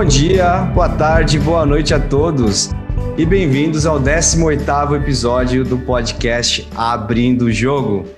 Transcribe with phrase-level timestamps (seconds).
[0.00, 2.70] bom dia, boa tarde, boa noite a todos
[3.18, 8.08] e bem-vindos ao 18º episódio do podcast Abrindo o Jogo.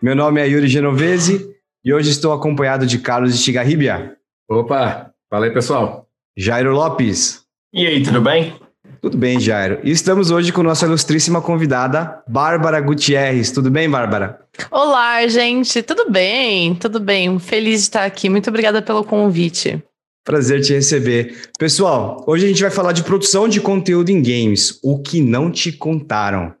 [0.00, 1.52] Meu nome é Yuri Genovese
[1.84, 4.16] e hoje estou acompanhado de Carlos Estigarribia.
[4.48, 6.06] Opa, fala aí pessoal.
[6.38, 7.40] Jairo Lopes.
[7.74, 8.54] E aí, tudo bem?
[9.00, 9.80] Tudo bem, Jairo.
[9.82, 13.50] E estamos hoje com nossa ilustríssima convidada, Bárbara Gutierrez.
[13.50, 14.38] Tudo bem, Bárbara?
[14.70, 15.82] Olá, gente.
[15.82, 16.76] Tudo bem?
[16.76, 17.36] Tudo bem.
[17.40, 18.28] Feliz de estar aqui.
[18.28, 19.82] Muito obrigada pelo convite.
[20.24, 21.50] Prazer te receber.
[21.58, 25.50] Pessoal, hoje a gente vai falar de produção de conteúdo em games, o que não
[25.50, 26.54] te contaram.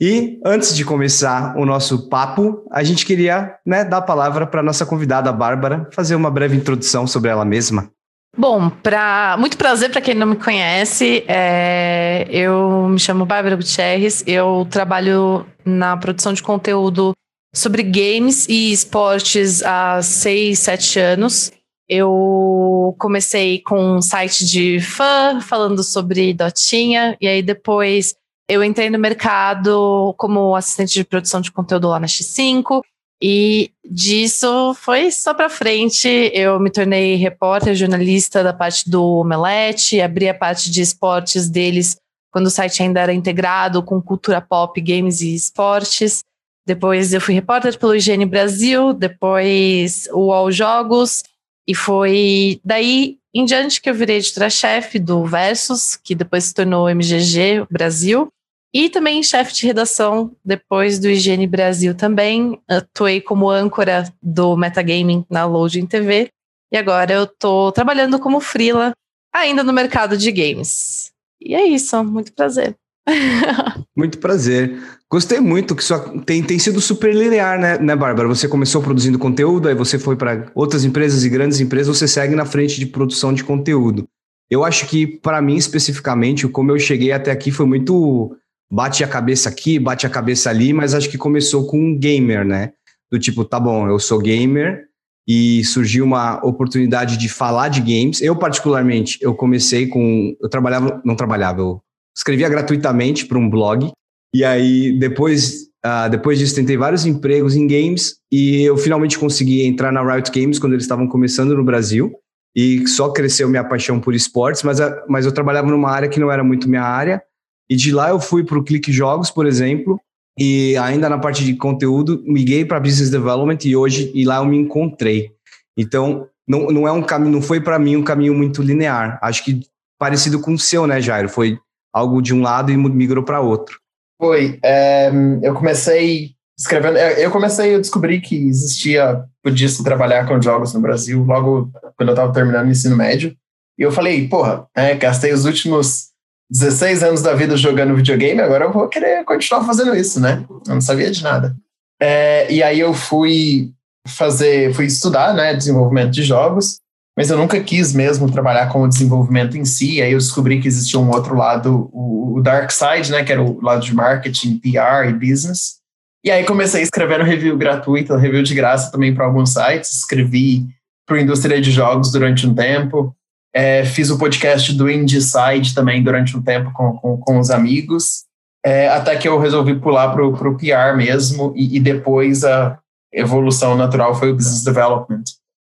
[0.00, 4.62] E antes de começar o nosso papo, a gente queria né, dar a palavra para
[4.62, 7.88] nossa convidada, Bárbara, fazer uma breve introdução sobre ela mesma.
[8.36, 11.24] Bom, pra, muito prazer para quem não me conhece.
[11.28, 17.12] É, eu me chamo Bárbara Gutierrez, eu trabalho na produção de conteúdo
[17.54, 21.52] sobre games e esportes há seis, sete anos.
[21.88, 28.14] Eu comecei com um site de fã falando sobre Dotinha, e aí depois
[28.48, 32.82] eu entrei no mercado como assistente de produção de conteúdo lá na X5,
[33.22, 36.08] e disso foi só para frente.
[36.34, 41.96] Eu me tornei repórter, jornalista da parte do Omelete, abri a parte de esportes deles
[42.30, 46.24] quando o site ainda era integrado com cultura pop, games e esportes.
[46.66, 51.22] Depois eu fui repórter pelo IGN Brasil, depois o All Jogos,
[51.66, 56.88] e foi daí em diante que eu virei editora-chefe do Versus, que depois se tornou
[56.88, 58.28] MGG Brasil,
[58.72, 62.60] e também chefe de redação depois do Higiene Brasil também.
[62.68, 66.28] Atuei como âncora do Metagaming na Loading TV.
[66.72, 68.92] E agora eu tô trabalhando como freela
[69.32, 71.12] ainda no mercado de games.
[71.40, 72.76] E é isso, muito prazer.
[73.96, 74.78] muito prazer.
[75.10, 75.94] Gostei muito que isso
[76.24, 78.28] tem, tem sido super linear, né, né, Bárbara?
[78.28, 82.34] Você começou produzindo conteúdo, aí você foi para outras empresas e grandes empresas, você segue
[82.34, 84.08] na frente de produção de conteúdo.
[84.50, 88.36] Eu acho que, para mim especificamente, como eu cheguei até aqui foi muito
[88.70, 92.44] bate a cabeça aqui, bate a cabeça ali, mas acho que começou com um gamer,
[92.44, 92.72] né?
[93.10, 94.88] Do tipo, tá bom, eu sou gamer
[95.26, 98.20] e surgiu uma oportunidade de falar de games.
[98.20, 100.36] Eu, particularmente, eu comecei com.
[100.40, 101.80] Eu trabalhava, não trabalhava, eu
[102.16, 103.92] escrevia gratuitamente para um blog
[104.34, 109.64] e aí, depois, uh, depois disso, tentei vários empregos em games e eu finalmente consegui
[109.64, 112.12] entrar na Riot Games quando eles estavam começando no Brasil.
[112.56, 116.32] E só cresceu minha paixão por esportes, mas, mas eu trabalhava numa área que não
[116.32, 117.22] era muito minha área.
[117.70, 120.00] E de lá eu fui para o Clique Jogos, por exemplo,
[120.38, 124.46] e ainda na parte de conteúdo, miguei para Business Development e hoje e lá eu
[124.46, 125.30] me encontrei.
[125.76, 129.18] Então, não, não é um caminho, não foi para mim um caminho muito linear.
[129.22, 129.60] Acho que
[129.98, 131.28] parecido com o seu, né, Jairo?
[131.28, 131.58] Foi
[131.94, 133.78] algo de um lado e migrou para outro.
[134.20, 134.58] Foi.
[134.64, 135.10] É,
[135.42, 136.96] eu comecei escrevendo.
[136.96, 141.70] É, eu comecei a descobrir que existia, podia se trabalhar com jogos no Brasil logo
[141.96, 143.36] quando eu estava terminando o ensino médio.
[143.78, 146.08] E eu falei, porra, é, gastei os últimos
[146.50, 150.44] 16 anos da vida jogando videogame, agora eu vou querer continuar fazendo isso, né?
[150.48, 151.56] Eu não sabia de nada.
[152.00, 153.72] É, e aí eu fui
[154.06, 156.78] fazer, fui estudar, né, desenvolvimento de jogos
[157.16, 160.02] mas eu nunca quis mesmo trabalhar com o desenvolvimento em si.
[160.02, 163.42] Aí eu descobri que existia um outro lado, o, o dark side, né, que era
[163.42, 165.76] o lado de marketing, PR e business.
[166.24, 169.92] E aí comecei escrevendo review gratuito, review de graça também para alguns sites.
[169.92, 170.66] Escrevi
[171.06, 173.14] para a indústria de jogos durante um tempo.
[173.54, 177.50] É, fiz o podcast do Indie Side também durante um tempo com, com, com os
[177.50, 178.24] amigos.
[178.64, 181.52] É, até que eu resolvi pular para o PR mesmo.
[181.54, 182.78] E, e depois a
[183.12, 185.22] evolução natural foi o business development.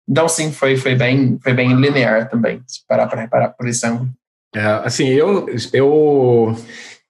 [0.07, 3.85] Então, sim, foi, foi, bem, foi bem linear também, se parar para reparar por esse
[3.85, 4.09] ângulo.
[4.55, 6.55] É, assim, eu, eu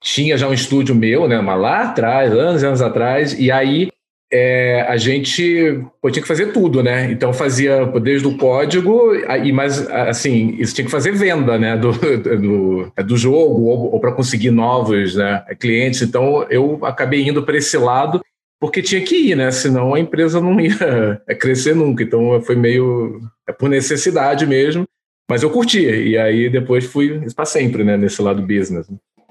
[0.00, 3.88] tinha já um estúdio meu, né, mas lá atrás, anos e anos atrás, e aí
[4.32, 7.10] é, a gente pô, tinha que fazer tudo, né?
[7.12, 11.76] Então fazia desde o código, e mas assim, isso tinha que fazer venda, né?
[11.76, 16.02] Do, do, do jogo, ou, ou para conseguir novos né, clientes.
[16.02, 18.20] Então eu acabei indo para esse lado
[18.60, 19.50] porque tinha que ir, né?
[19.50, 22.02] Senão a empresa não ia crescer nunca.
[22.02, 24.84] Então foi meio é por necessidade mesmo.
[25.30, 25.96] Mas eu curtia.
[25.96, 27.96] E aí depois fui para sempre, né?
[27.96, 28.86] Nesse lado business.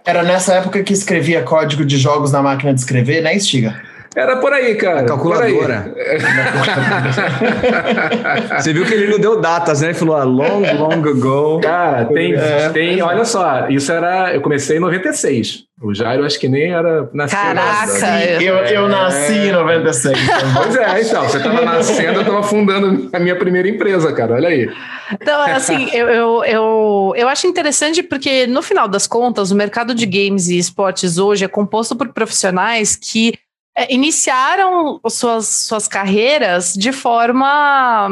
[0.06, 3.82] Era nessa época que escrevia código de jogos na máquina de escrever, né, Stiga?
[4.16, 5.02] Era por aí, cara.
[5.02, 5.94] A calculadora.
[8.60, 9.88] Você viu que ele não deu datas, né?
[9.88, 11.60] Ele falou ah, long, long ago.
[11.62, 13.04] Cara, tem, é, tem é.
[13.04, 14.34] olha só, isso era.
[14.34, 15.64] Eu comecei em 96.
[15.82, 17.40] O Jairo acho que nem era nascido.
[17.40, 18.24] Caraca!
[18.42, 20.18] Eu, eu nasci em 96.
[20.56, 21.24] pois é, então.
[21.24, 24.36] Você estava nascendo, eu estava fundando a minha primeira empresa, cara.
[24.36, 24.70] Olha aí.
[25.12, 29.94] Então, assim, eu, eu, eu, eu acho interessante porque, no final das contas, o mercado
[29.94, 33.34] de games e esportes hoje é composto por profissionais que
[33.76, 38.08] é, iniciaram suas, suas carreiras de forma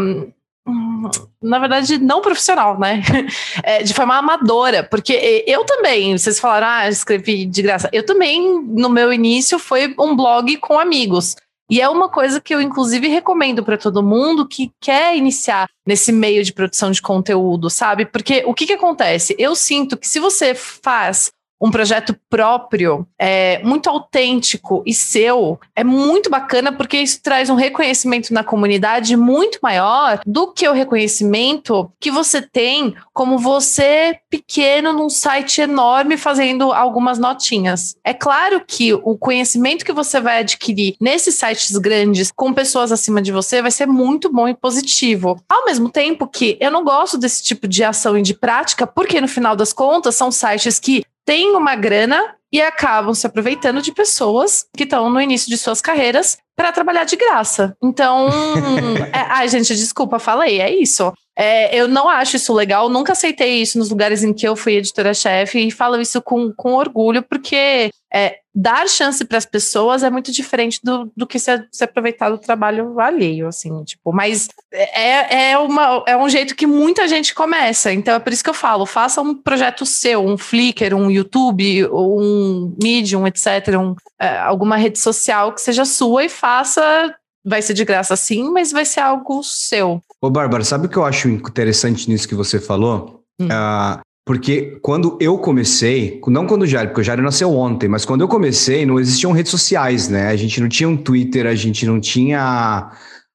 [0.67, 1.09] hum,
[1.41, 3.01] na verdade, não profissional, né?
[3.63, 7.89] É, de forma amadora, porque eu também, vocês falaram, ah, escrevi de graça.
[7.91, 11.35] Eu também, no meu início, foi um blog com amigos.
[11.69, 16.11] E é uma coisa que eu, inclusive, recomendo para todo mundo que quer iniciar nesse
[16.11, 18.05] meio de produção de conteúdo, sabe?
[18.05, 19.35] Porque o que, que acontece?
[19.37, 21.31] Eu sinto que se você faz
[21.61, 27.55] um projeto próprio, é, muito autêntico e seu, é muito bacana porque isso traz um
[27.55, 34.93] reconhecimento na comunidade muito maior do que o reconhecimento que você tem como você pequeno
[34.93, 37.95] num site enorme fazendo algumas notinhas.
[38.03, 43.21] É claro que o conhecimento que você vai adquirir nesses sites grandes com pessoas acima
[43.21, 45.39] de você vai ser muito bom e positivo.
[45.47, 49.21] Ao mesmo tempo que eu não gosto desse tipo de ação e de prática, porque
[49.21, 53.94] no final das contas são sites que têm uma grana e acabam se aproveitando de
[53.94, 57.75] pessoas que estão no início de suas carreiras para trabalhar de graça.
[57.81, 58.27] Então,
[59.13, 61.13] é, ai, gente, desculpa, falei, é isso.
[61.38, 64.75] É, eu não acho isso legal, nunca aceitei isso nos lugares em que eu fui
[64.75, 70.09] editora-chefe e falo isso com, com orgulho, porque é, dar chance para as pessoas é
[70.09, 75.51] muito diferente do, do que se, se, aproveitar do trabalho alheio, assim, tipo, mas é,
[75.51, 78.53] é, uma, é um jeito que muita gente começa, então é por isso que eu
[78.53, 84.75] falo, faça um projeto seu, um Flickr, um YouTube, um Medium, etc., um, é, alguma
[84.75, 88.99] rede social que seja sua e faça vai ser de graça sim, mas vai ser
[88.99, 89.99] algo seu.
[90.21, 93.23] Ô, Bárbara, sabe o que eu acho interessante nisso que você falou?
[93.39, 93.47] Hum.
[93.47, 93.99] Uh,
[94.31, 98.21] porque quando eu comecei, não quando o Jair, porque o Jair nasceu ontem, mas quando
[98.21, 100.29] eu comecei, não existiam redes sociais, né?
[100.29, 102.93] A gente não tinha um Twitter, a gente não tinha.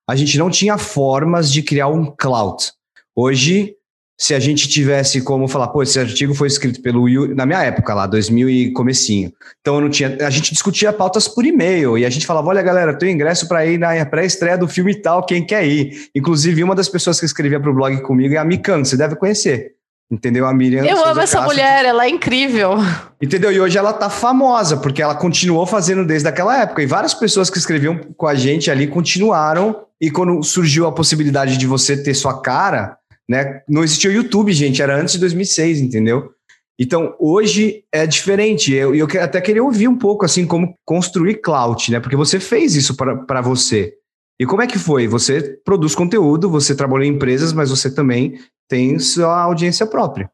[0.09, 2.73] A gente não tinha formas de criar um cloud.
[3.15, 3.75] Hoje,
[4.19, 7.93] se a gente tivesse como falar, pô, esse artigo foi escrito pelo na minha época
[7.93, 9.31] lá, 2000 e comecinho.
[9.61, 12.63] Então eu não tinha, a gente discutia pautas por e-mail e a gente falava, olha
[12.63, 16.09] galera, tenho ingresso para ir na pré-estreia do filme e tal, quem quer ir?
[16.15, 19.15] Inclusive uma das pessoas que escrevia para o blog comigo é a Mikan, você deve
[19.15, 19.76] conhecer.
[20.11, 20.47] Entendeu?
[20.47, 20.85] A Miriam.
[20.85, 21.43] Eu amo essa Castro.
[21.43, 22.77] mulher, ela é incrível.
[23.21, 23.51] Entendeu?
[23.51, 26.83] E hoje ela tá famosa, porque ela continuou fazendo desde aquela época.
[26.83, 29.85] E várias pessoas que escreviam com a gente ali continuaram.
[30.01, 32.97] E quando surgiu a possibilidade de você ter sua cara,
[33.29, 33.63] né?
[33.69, 36.31] Não existia o YouTube, gente, era antes de 2006, entendeu?
[36.79, 38.73] Então, hoje é diferente.
[38.73, 41.99] Eu, eu até queria ouvir um pouco, assim, como construir cloud, né?
[41.99, 43.95] Porque você fez isso para você.
[44.39, 45.09] E como é que foi?
[45.09, 48.39] Você produz conteúdo, você trabalhou em empresas, mas você também
[48.69, 50.31] tem sua audiência própria.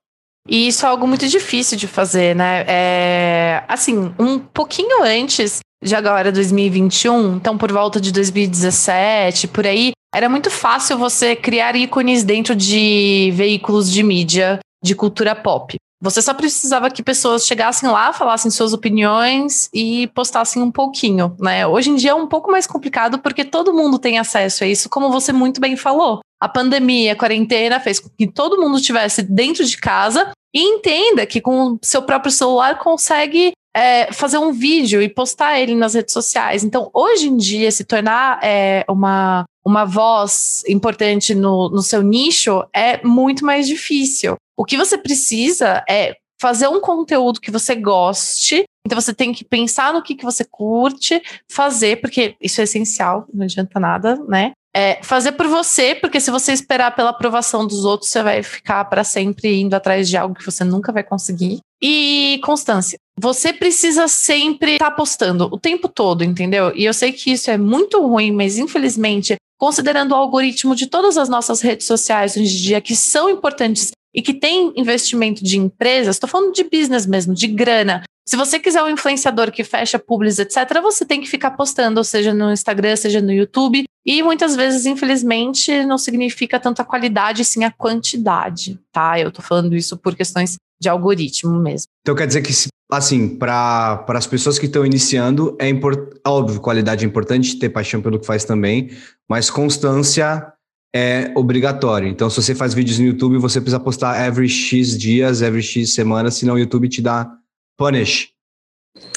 [0.48, 2.64] E isso é algo muito difícil de fazer, né?
[2.66, 9.92] É, assim, um pouquinho antes de agora, 2021, então por volta de 2017, por aí,
[10.14, 15.76] era muito fácil você criar ícones dentro de veículos de mídia de cultura pop.
[16.02, 21.64] Você só precisava que pessoas chegassem lá, falassem suas opiniões e postassem um pouquinho, né?
[21.64, 24.90] Hoje em dia é um pouco mais complicado porque todo mundo tem acesso a isso,
[24.90, 26.18] como você muito bem falou.
[26.40, 31.24] A pandemia, a quarentena fez com que todo mundo estivesse dentro de casa e entenda
[31.24, 35.94] que com o seu próprio celular consegue é, fazer um vídeo e postar ele nas
[35.94, 36.64] redes sociais.
[36.64, 42.64] Então, hoje em dia, se tornar é, uma, uma voz importante no, no seu nicho
[42.74, 44.34] é muito mais difícil.
[44.62, 48.62] O que você precisa é fazer um conteúdo que você goste.
[48.86, 51.20] Então você tem que pensar no que, que você curte,
[51.50, 54.52] fazer, porque isso é essencial, não adianta nada, né?
[54.72, 58.84] É, fazer por você, porque se você esperar pela aprovação dos outros, você vai ficar
[58.84, 61.58] para sempre indo atrás de algo que você nunca vai conseguir.
[61.82, 62.96] E constância.
[63.18, 66.72] Você precisa sempre estar tá postando o tempo todo, entendeu?
[66.76, 71.18] E eu sei que isso é muito ruim, mas infelizmente, considerando o algoritmo de todas
[71.18, 75.58] as nossas redes sociais hoje em dia, que são importantes e que tem investimento de
[75.58, 78.02] empresas, estou falando de business mesmo, de grana.
[78.28, 82.32] Se você quiser um influenciador que fecha publis, etc., você tem que ficar postando, seja
[82.32, 83.84] no Instagram, seja no YouTube.
[84.06, 89.18] E muitas vezes, infelizmente, não significa tanta qualidade, sim a quantidade, tá?
[89.18, 91.86] Eu estou falando isso por questões de algoritmo mesmo.
[92.00, 92.52] Então quer dizer que,
[92.90, 96.16] assim, para as pessoas que estão iniciando, é import...
[96.26, 98.90] óbvio, qualidade é importante, ter paixão pelo que faz também,
[99.28, 100.51] mas constância
[100.94, 102.08] é obrigatório.
[102.08, 105.94] Então, se você faz vídeos no YouTube, você precisa postar every X dias, every X
[105.94, 107.30] semanas, senão o YouTube te dá
[107.78, 108.30] punish.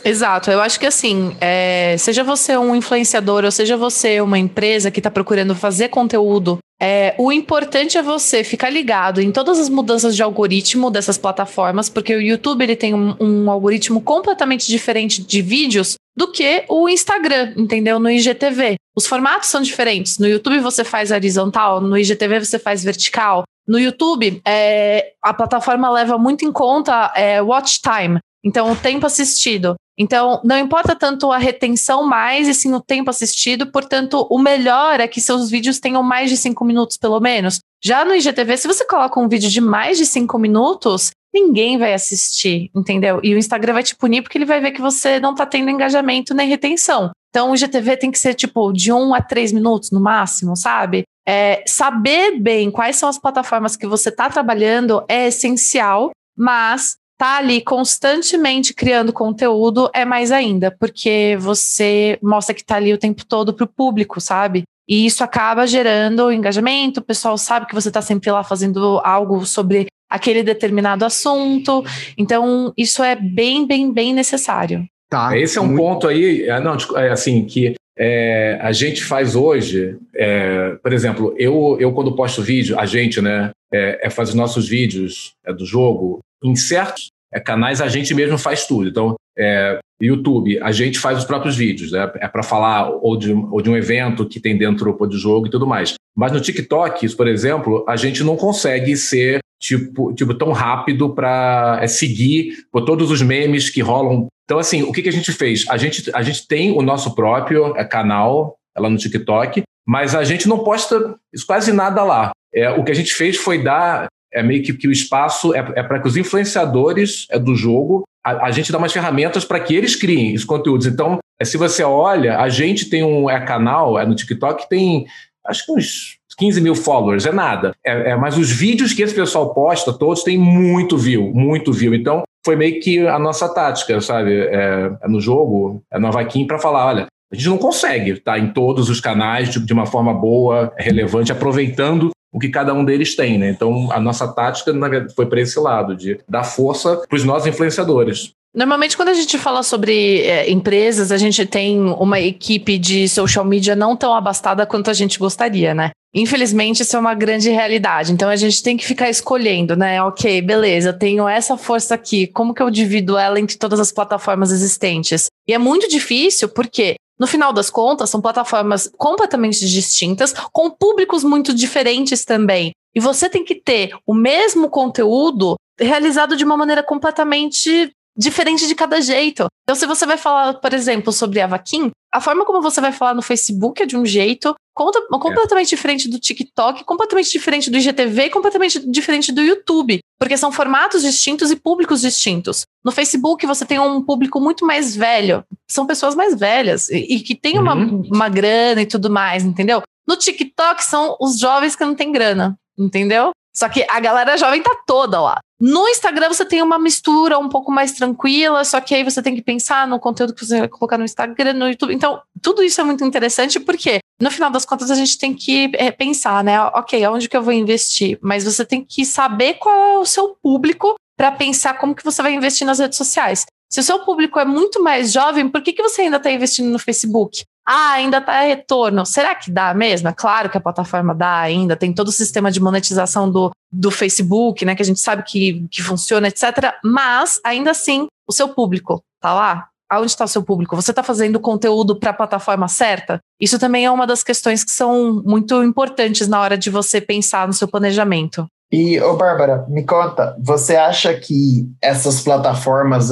[0.03, 4.89] Exato, eu acho que assim, é, seja você um influenciador ou seja você uma empresa
[4.89, 9.69] que está procurando fazer conteúdo, é, o importante é você ficar ligado em todas as
[9.69, 15.23] mudanças de algoritmo dessas plataformas, porque o YouTube ele tem um, um algoritmo completamente diferente
[15.23, 17.99] de vídeos do que o Instagram, entendeu?
[17.99, 18.75] No IGTV.
[18.95, 20.17] Os formatos são diferentes.
[20.17, 23.43] No YouTube você faz horizontal, no IGTV você faz vertical.
[23.67, 29.05] No YouTube, é, a plataforma leva muito em conta é, watch time, então o tempo
[29.05, 29.75] assistido.
[29.97, 33.71] Então, não importa tanto a retenção mais, e sim o tempo assistido.
[33.71, 37.59] Portanto, o melhor é que seus vídeos tenham mais de cinco minutos, pelo menos.
[37.83, 41.93] Já no IGTV, se você coloca um vídeo de mais de cinco minutos, ninguém vai
[41.93, 43.19] assistir, entendeu?
[43.23, 45.69] E o Instagram vai te punir porque ele vai ver que você não tá tendo
[45.69, 47.11] engajamento nem retenção.
[47.29, 51.03] Então, o IGTV tem que ser, tipo, de um a três minutos no máximo, sabe?
[51.27, 57.37] É, saber bem quais são as plataformas que você está trabalhando é essencial, mas tá
[57.37, 63.25] ali constantemente criando conteúdo é mais ainda, porque você mostra que tá ali o tempo
[63.25, 64.63] todo para o público, sabe?
[64.87, 69.45] E isso acaba gerando engajamento, o pessoal sabe que você está sempre lá fazendo algo
[69.45, 71.83] sobre aquele determinado assunto.
[72.17, 74.85] Então, isso é bem, bem, bem necessário.
[75.09, 75.37] Tá.
[75.37, 75.81] Esse é um muito...
[75.81, 81.33] ponto aí, é, não, é assim, que é, a gente faz hoje, é, por exemplo,
[81.37, 85.53] eu, eu quando posto vídeo, a gente, né, é, é faz os nossos vídeos é,
[85.53, 88.87] do jogo, em certos é, canais a gente mesmo faz tudo.
[88.87, 92.11] Então, é, YouTube, a gente faz os próprios vídeos, né?
[92.15, 95.49] é para falar ou de, ou de um evento que tem dentro do jogo e
[95.49, 95.95] tudo mais.
[96.15, 101.79] Mas no TikTok, por exemplo, a gente não consegue ser tipo, tipo tão rápido para
[101.81, 104.27] é, seguir por todos os memes que rolam.
[104.45, 105.65] Então, assim, o que, que a gente fez?
[105.69, 110.23] A gente, a gente tem o nosso próprio é, canal lá no TikTok, mas a
[110.23, 111.15] gente não posta
[111.47, 112.31] quase nada lá.
[112.53, 115.59] É, o que a gente fez foi dar é meio que, que o espaço é,
[115.75, 119.59] é para que os influenciadores é, do jogo, a, a gente dá umas ferramentas para
[119.59, 120.85] que eles criem os conteúdos.
[120.85, 125.05] Então, é, se você olha, a gente tem um é, canal é, no TikTok, tem
[125.47, 127.73] acho que uns 15 mil followers, é nada.
[127.85, 131.95] É, é, mas os vídeos que esse pessoal posta, todos têm muito view, muito view.
[131.95, 134.33] Então, foi meio que a nossa tática, sabe?
[134.33, 138.33] É, é no jogo, é no Avaquim, para falar: olha, a gente não consegue estar
[138.33, 142.73] tá, em todos os canais de, de uma forma boa, relevante, aproveitando o que cada
[142.73, 143.49] um deles tem, né?
[143.49, 144.73] Então, a nossa tática
[145.15, 148.33] foi para esse lado, de dar força para os nossos influenciadores.
[148.53, 153.45] Normalmente, quando a gente fala sobre é, empresas, a gente tem uma equipe de social
[153.45, 155.91] media não tão abastada quanto a gente gostaria, né?
[156.13, 158.11] Infelizmente, isso é uma grande realidade.
[158.11, 160.03] Então, a gente tem que ficar escolhendo, né?
[160.03, 164.51] Ok, beleza, tenho essa força aqui, como que eu divido ela entre todas as plataformas
[164.51, 165.27] existentes?
[165.47, 171.23] E é muito difícil, porque no final das contas, são plataformas completamente distintas, com públicos
[171.23, 172.71] muito diferentes também.
[172.93, 178.75] E você tem que ter o mesmo conteúdo realizado de uma maneira completamente diferente de
[178.75, 179.47] cada jeito.
[179.63, 182.93] Então, se você vai falar, por exemplo, sobre a Vaquim, a forma como você vai
[182.93, 185.75] falar no Facebook é de um jeito, completamente é.
[185.75, 191.51] diferente do TikTok, completamente diferente do IGTV, completamente diferente do YouTube, porque são formatos distintos
[191.51, 192.63] e públicos distintos.
[192.85, 197.19] No Facebook você tem um público muito mais velho, são pessoas mais velhas e, e
[197.19, 198.03] que têm uma, uhum.
[198.09, 199.81] uma grana e tudo mais, entendeu?
[200.07, 203.31] No TikTok são os jovens que não têm grana, entendeu?
[203.55, 205.39] Só que a galera jovem tá toda lá.
[205.59, 209.33] No Instagram você tem uma mistura um pouco mais tranquila, só que aí você tem
[209.33, 211.93] que pensar no conteúdo que você vai colocar no Instagram, no YouTube.
[211.93, 215.71] Então, tudo isso é muito interessante porque, no final das contas, a gente tem que
[215.75, 216.59] é, pensar, né?
[216.61, 218.19] Ok, aonde que eu vou investir?
[218.21, 222.21] Mas você tem que saber qual é o seu público para pensar como que você
[222.21, 223.45] vai investir nas redes sociais.
[223.71, 226.69] Se o seu público é muito mais jovem, por que, que você ainda está investindo
[226.69, 227.45] no Facebook?
[227.67, 229.05] Ah, ainda está retorno.
[229.05, 230.07] Será que dá mesmo?
[230.07, 233.89] É claro que a plataforma dá ainda, tem todo o sistema de monetização do, do
[233.89, 234.75] Facebook, né?
[234.75, 236.75] Que a gente sabe que, que funciona, etc.
[236.83, 239.67] Mas, ainda assim, o seu público tá lá?
[239.89, 240.75] Aonde está o seu público?
[240.75, 243.19] Você está fazendo conteúdo para a plataforma certa?
[243.39, 247.47] Isso também é uma das questões que são muito importantes na hora de você pensar
[247.47, 248.47] no seu planejamento.
[248.75, 253.09] E, ô Bárbara, me conta, você acha que essas plataformas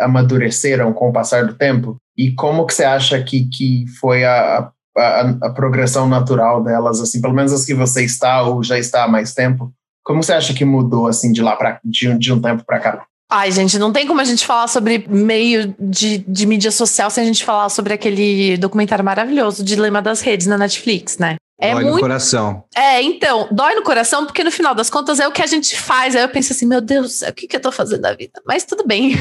[0.00, 1.96] amadureceram com o passar do tempo?
[2.14, 7.22] E como que você acha que, que foi a, a, a progressão natural delas, assim,
[7.22, 9.72] pelo menos as que você está ou já está há mais tempo?
[10.04, 13.06] Como você acha que mudou, assim, de lá para de, de um tempo para cá?
[13.32, 17.24] Ai, gente, não tem como a gente falar sobre meio de, de mídia social sem
[17.24, 21.36] a gente falar sobre aquele documentário maravilhoso, Dilema das Redes, na Netflix, né?
[21.58, 21.94] É dói muito...
[21.94, 22.64] no coração.
[22.74, 25.78] É, então, dói no coração, porque no final das contas é o que a gente
[25.78, 26.14] faz.
[26.14, 28.42] Aí eu penso assim, meu Deus, o que, que eu tô fazendo da vida?
[28.46, 29.12] Mas tudo bem.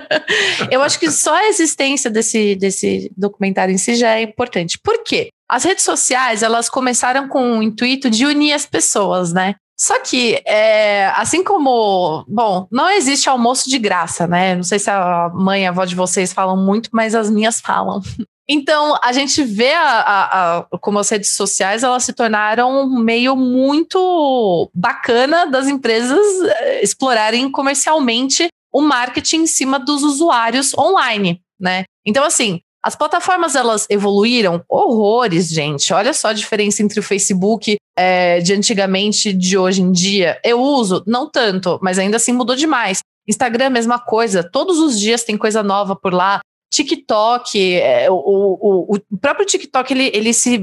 [0.70, 4.78] eu acho que só a existência desse, desse documentário em si já é importante.
[4.78, 5.28] Por quê?
[5.48, 9.54] As redes sociais, elas começaram com o intuito de unir as pessoas, né?
[9.78, 14.54] Só que, é, assim como, bom, não existe almoço de graça, né?
[14.54, 17.60] Não sei se a mãe e a avó de vocês falam muito, mas as minhas
[17.60, 18.00] falam.
[18.48, 23.00] Então, a gente vê a, a, a, como as redes sociais elas se tornaram um
[23.00, 31.40] meio muito bacana das empresas eh, explorarem comercialmente o marketing em cima dos usuários online,
[31.58, 31.84] né?
[32.04, 35.92] Então, assim, as plataformas elas evoluíram horrores, gente.
[35.92, 40.38] Olha só a diferença entre o Facebook é, de antigamente e de hoje em dia.
[40.44, 43.00] Eu uso, não tanto, mas ainda assim mudou demais.
[43.26, 44.48] Instagram, mesma coisa.
[44.48, 46.38] Todos os dias tem coisa nova por lá.
[46.76, 50.60] TikTok, é, o, o, o próprio TikTok, ele, ele se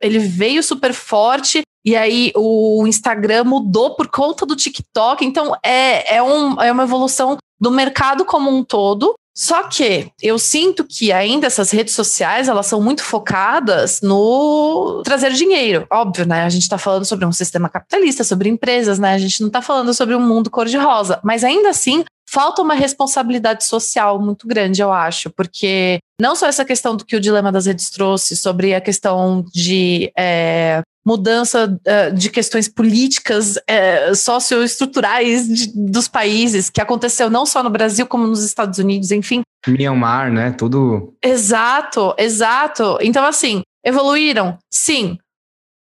[0.00, 5.24] ele veio super forte e aí o Instagram mudou por conta do TikTok.
[5.24, 9.14] Então é, é, um, é uma evolução do mercado como um todo.
[9.34, 15.32] Só que eu sinto que ainda essas redes sociais elas são muito focadas no trazer
[15.32, 15.86] dinheiro.
[15.90, 16.44] Óbvio, né?
[16.44, 19.14] A gente está falando sobre um sistema capitalista, sobre empresas, né?
[19.14, 21.18] A gente não está falando sobre um mundo cor-de-rosa.
[21.24, 26.64] Mas ainda assim, falta uma responsabilidade social muito grande, eu acho, porque não só essa
[26.64, 32.14] questão do que o dilema das redes trouxe, sobre a questão de é, mudança uh,
[32.14, 38.26] de questões políticas uh, socioestruturais de, dos países, que aconteceu não só no Brasil, como
[38.26, 39.42] nos Estados Unidos, enfim.
[39.66, 40.52] Myanmar, né?
[40.52, 41.14] Tudo.
[41.22, 42.98] Exato, exato.
[43.00, 44.58] Então, assim, evoluíram?
[44.70, 45.18] Sim.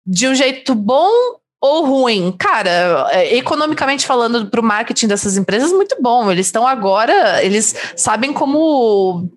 [0.05, 1.09] De um jeito bom
[1.61, 2.31] ou ruim?
[2.31, 6.31] Cara, é, economicamente falando, para o marketing dessas empresas, muito bom.
[6.31, 9.29] Eles estão agora, eles sabem como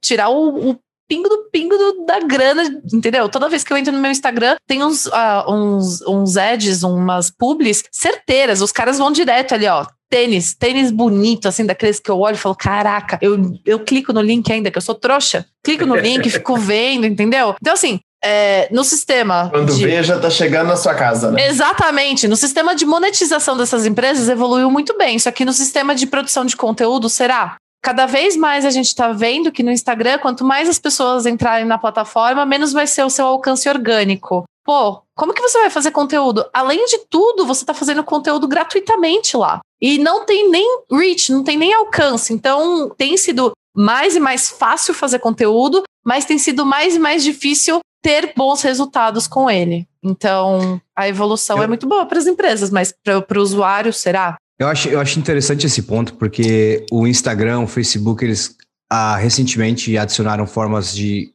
[0.00, 0.78] tirar o, o
[1.12, 3.28] pingo do pingo do, da grana, entendeu?
[3.28, 7.30] Toda vez que eu entro no meu Instagram, tem uns, uh, uns, uns ads, umas
[7.30, 8.62] publis certeiras.
[8.62, 9.84] Os caras vão direto ali, ó.
[10.08, 14.22] Tênis, tênis bonito, assim, daqueles que eu olho e falo: caraca, eu, eu clico no
[14.22, 15.44] link ainda, que eu sou trouxa.
[15.62, 17.54] Clico no link, fico vendo, entendeu?
[17.60, 19.48] Então, assim, é, no sistema.
[19.50, 19.84] Quando de...
[19.84, 21.46] vê, já tá chegando na sua casa, né?
[21.46, 22.28] Exatamente.
[22.28, 25.18] No sistema de monetização dessas empresas evoluiu muito bem.
[25.18, 27.56] Só que no sistema de produção de conteúdo, será?
[27.82, 31.66] Cada vez mais a gente está vendo que no Instagram, quanto mais as pessoas entrarem
[31.66, 34.44] na plataforma, menos vai ser o seu alcance orgânico.
[34.64, 36.48] Pô, como que você vai fazer conteúdo?
[36.52, 39.60] Além de tudo, você está fazendo conteúdo gratuitamente lá.
[39.80, 42.32] E não tem nem reach, não tem nem alcance.
[42.32, 47.24] Então, tem sido mais e mais fácil fazer conteúdo, mas tem sido mais e mais
[47.24, 49.86] difícil ter bons resultados com ele.
[50.02, 51.64] Então, a evolução Eu...
[51.64, 54.36] é muito boa para as empresas, mas para o usuário, será?
[54.58, 58.56] Eu acho, eu acho interessante esse ponto, porque o Instagram, o Facebook, eles
[58.90, 61.32] ah, recentemente adicionaram formas de,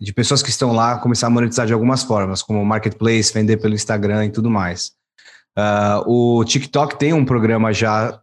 [0.00, 3.74] de pessoas que estão lá começar a monetizar de algumas formas, como marketplace, vender pelo
[3.74, 4.92] Instagram e tudo mais.
[5.56, 8.20] Uh, o TikTok tem um programa já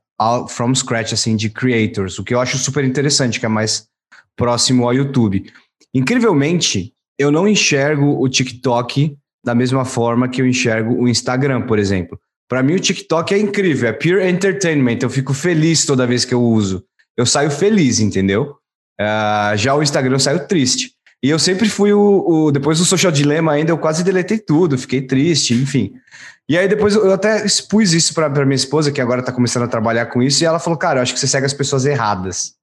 [0.49, 3.87] from scratch, assim, de creators, o que eu acho super interessante, que é mais
[4.35, 5.51] próximo ao YouTube.
[5.93, 11.79] Incrivelmente, eu não enxergo o TikTok da mesma forma que eu enxergo o Instagram, por
[11.79, 12.19] exemplo.
[12.51, 14.97] Para mim, o TikTok é incrível, é pure entertainment.
[15.01, 16.83] Eu fico feliz toda vez que eu uso.
[17.15, 18.57] Eu saio feliz, entendeu?
[18.99, 20.91] Uh, já o Instagram eu saio triste.
[21.23, 24.77] E eu sempre fui o, o, Depois do Social Dilema, ainda eu quase deletei tudo,
[24.77, 25.93] fiquei triste, enfim.
[26.49, 29.69] E aí depois eu até expus isso para minha esposa, que agora tá começando a
[29.69, 32.55] trabalhar com isso, e ela falou: Cara, eu acho que você segue as pessoas erradas.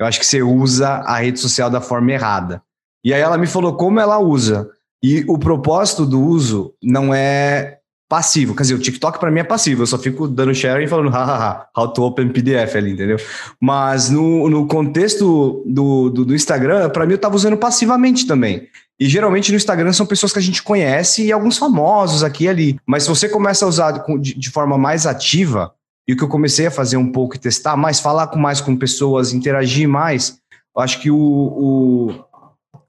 [0.00, 2.60] Eu acho que você usa a rede social da forma errada.
[3.04, 4.68] E aí ela me falou como ela usa.
[5.00, 8.54] E o propósito do uso não é passivo.
[8.54, 11.10] Quer dizer, o TikTok para mim é passivo, eu só fico dando share e falando
[11.10, 13.18] hahaha, how to open PDF ali, entendeu?
[13.60, 18.66] Mas no, no contexto do, do, do Instagram, para mim eu tava usando passivamente também.
[18.98, 22.48] E geralmente no Instagram são pessoas que a gente conhece e alguns famosos aqui e
[22.48, 22.80] ali.
[22.86, 25.72] Mas se você começa a usar de, de forma mais ativa,
[26.08, 28.62] e o que eu comecei a fazer um pouco e testar mais, falar com mais
[28.62, 30.40] com pessoas, interagir mais,
[30.74, 32.24] eu acho que o, o,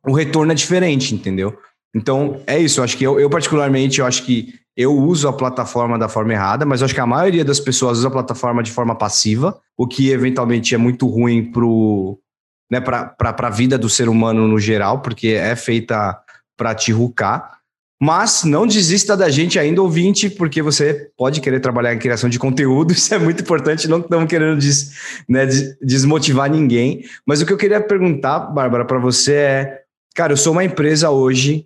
[0.07, 1.57] o retorno é diferente, entendeu?
[1.95, 2.79] Então, é isso.
[2.79, 6.31] Eu acho que eu, eu, particularmente, eu acho que eu uso a plataforma da forma
[6.31, 9.59] errada, mas eu acho que a maioria das pessoas usa a plataforma de forma passiva,
[9.77, 11.51] o que eventualmente é muito ruim
[12.71, 16.17] né, para a vida do ser humano no geral, porque é feita
[16.55, 17.59] para te rucar.
[18.01, 22.39] Mas não desista da gente ainda, ouvinte, porque você pode querer trabalhar em criação de
[22.39, 25.45] conteúdo, isso é muito importante, não estamos querendo des, né,
[25.81, 27.03] desmotivar ninguém.
[27.25, 29.81] Mas o que eu queria perguntar, Bárbara, para você é:
[30.15, 31.65] cara, eu sou uma empresa hoje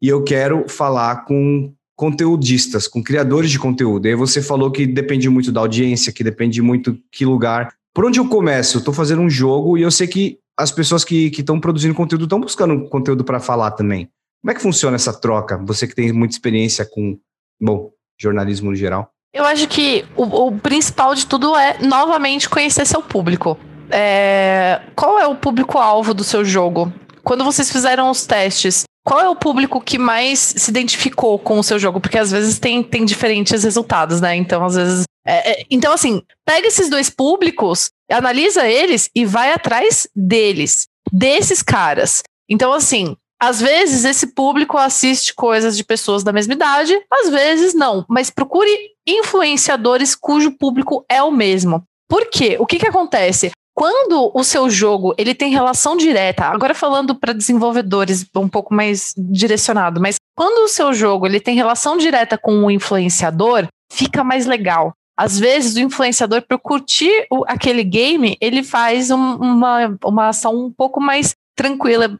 [0.00, 4.06] e eu quero falar com conteudistas, com criadores de conteúdo.
[4.06, 7.72] E aí você falou que depende muito da audiência, que depende muito que lugar.
[7.94, 8.76] Por onde eu começo?
[8.76, 12.24] Eu estou fazendo um jogo e eu sei que as pessoas que estão produzindo conteúdo
[12.24, 14.10] estão buscando conteúdo para falar também.
[14.42, 15.56] Como é que funciona essa troca?
[15.64, 17.18] Você que tem muita experiência com,
[17.60, 19.10] bom, jornalismo no geral.
[19.32, 23.58] Eu acho que o, o principal de tudo é, novamente, conhecer seu público.
[23.90, 26.92] É, qual é o público-alvo do seu jogo?
[27.22, 31.62] Quando vocês fizeram os testes, qual é o público que mais se identificou com o
[31.62, 32.00] seu jogo?
[32.00, 34.34] Porque às vezes tem, tem diferentes resultados, né?
[34.34, 35.04] Então, às vezes.
[35.24, 41.62] É, é, então, assim, pega esses dois públicos, analisa eles e vai atrás deles, desses
[41.62, 42.24] caras.
[42.50, 47.74] Então, assim, às vezes esse público assiste coisas de pessoas da mesma idade, às vezes
[47.74, 48.04] não.
[48.08, 51.84] Mas procure influenciadores cujo público é o mesmo.
[52.08, 52.56] Por quê?
[52.58, 53.52] O que, que acontece?
[53.76, 59.12] Quando o seu jogo ele tem relação direta, agora falando para desenvolvedores um pouco mais
[59.18, 64.46] direcionado, mas quando o seu jogo ele tem relação direta com o influenciador, fica mais
[64.46, 64.94] legal.
[65.14, 70.56] Às vezes o influenciador para curtir o, aquele game, ele faz um, uma, uma ação
[70.56, 72.18] um pouco mais tranquila,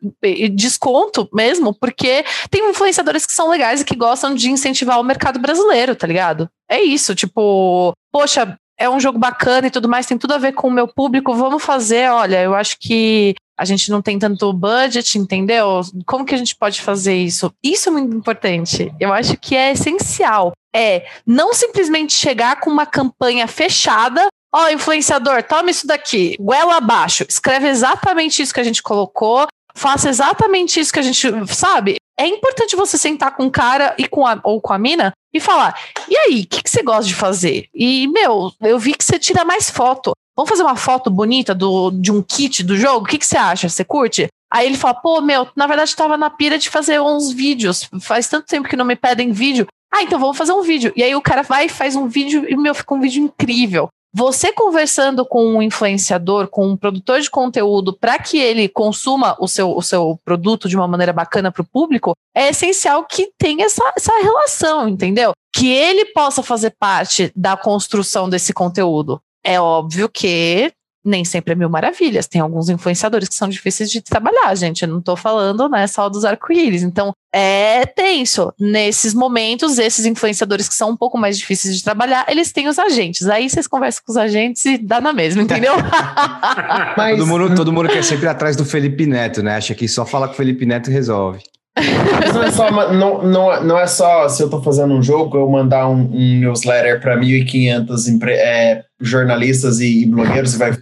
[0.55, 5.38] desconto mesmo, porque tem influenciadores que são legais e que gostam de incentivar o mercado
[5.38, 6.49] brasileiro, tá ligado?
[6.71, 10.53] É isso, tipo, poxa, é um jogo bacana e tudo mais, tem tudo a ver
[10.53, 14.53] com o meu público, vamos fazer, olha, eu acho que a gente não tem tanto
[14.53, 15.81] budget, entendeu?
[16.05, 17.51] Como que a gente pode fazer isso?
[17.62, 18.93] Isso é muito importante.
[19.01, 20.53] Eu acho que é essencial.
[20.75, 24.27] É não simplesmente chegar com uma campanha fechada.
[24.55, 29.47] Ó, oh, influenciador, toma isso daqui, goela abaixo, escreve exatamente isso que a gente colocou,
[29.75, 31.29] faça exatamente isso que a gente.
[31.49, 31.97] Sabe?
[32.18, 35.40] É importante você sentar com o cara e com a, ou com a mina e
[35.40, 37.68] falar: e aí, o que, que você gosta de fazer?
[37.74, 40.12] E, meu, eu vi que você tira mais foto.
[40.37, 43.07] Vamos fazer uma foto bonita do, de um kit do jogo?
[43.07, 43.68] O que, que você acha?
[43.68, 44.29] Você curte?
[44.52, 47.88] Aí ele fala, pô, meu, na verdade estava na pira de fazer uns vídeos.
[48.00, 49.66] Faz tanto tempo que não me pedem vídeo.
[49.92, 50.92] Ah, então vamos fazer um vídeo.
[50.94, 53.88] E aí o cara vai e faz um vídeo e, meu, fica um vídeo incrível.
[54.18, 59.46] Você conversando com um influenciador, com um produtor de conteúdo, para que ele consuma o
[59.46, 63.66] seu, o seu produto de uma maneira bacana para o público, é essencial que tenha
[63.66, 65.33] essa, essa relação, entendeu?
[65.55, 69.20] Que ele possa fazer parte da construção desse conteúdo.
[69.44, 70.72] É óbvio que
[71.07, 72.27] nem sempre é mil maravilhas.
[72.27, 74.83] Tem alguns influenciadores que são difíceis de trabalhar, gente.
[74.83, 76.83] Eu não tô falando, né, só dos arco-íris.
[76.83, 78.53] Então, é tenso.
[78.59, 82.79] Nesses momentos, esses influenciadores que são um pouco mais difíceis de trabalhar, eles têm os
[82.79, 83.29] agentes.
[83.29, 85.75] Aí vocês conversam com os agentes e dá na mesma, entendeu?
[86.97, 87.19] Mas...
[87.19, 89.57] todo, mundo, todo mundo quer sempre atrás do Felipe Neto, né?
[89.57, 91.40] Acha que só fala com o Felipe Neto resolve.
[91.77, 95.37] Mas não é só, não, não, não é só se eu tô fazendo um jogo,
[95.37, 100.71] eu mandar um, um newsletter para 1.500 é, jornalistas e, e, blogueiros e vai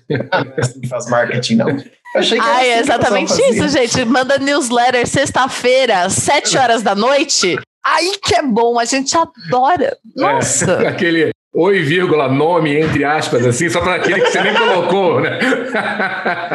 [0.57, 1.77] assim faz marketing, não.
[2.15, 4.05] achei que Ai, é exatamente isso, gente.
[4.05, 7.59] Manda newsletter sexta-feira, sete horas da noite.
[7.85, 9.87] Aí que é bom, a gente adora.
[9.87, 10.73] É, Nossa.
[10.85, 15.21] É, aquele oi, vírgula, nome, entre aspas, assim, só para aquele que você nem colocou,
[15.21, 15.39] né?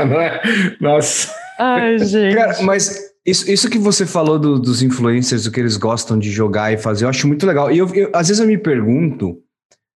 [0.08, 0.42] Não é?
[0.80, 1.34] Nossa.
[1.60, 2.36] Ai, gente.
[2.36, 6.32] Cara, mas isso, isso que você falou do, dos influencers, do que eles gostam de
[6.32, 7.72] jogar e fazer, eu acho muito legal.
[7.72, 9.38] E eu, eu às vezes eu me pergunto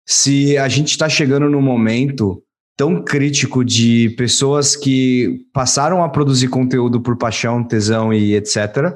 [0.06, 2.44] se a gente está chegando num momento
[2.78, 8.96] tão crítico de pessoas que passaram a produzir conteúdo por paixão, tesão e etc.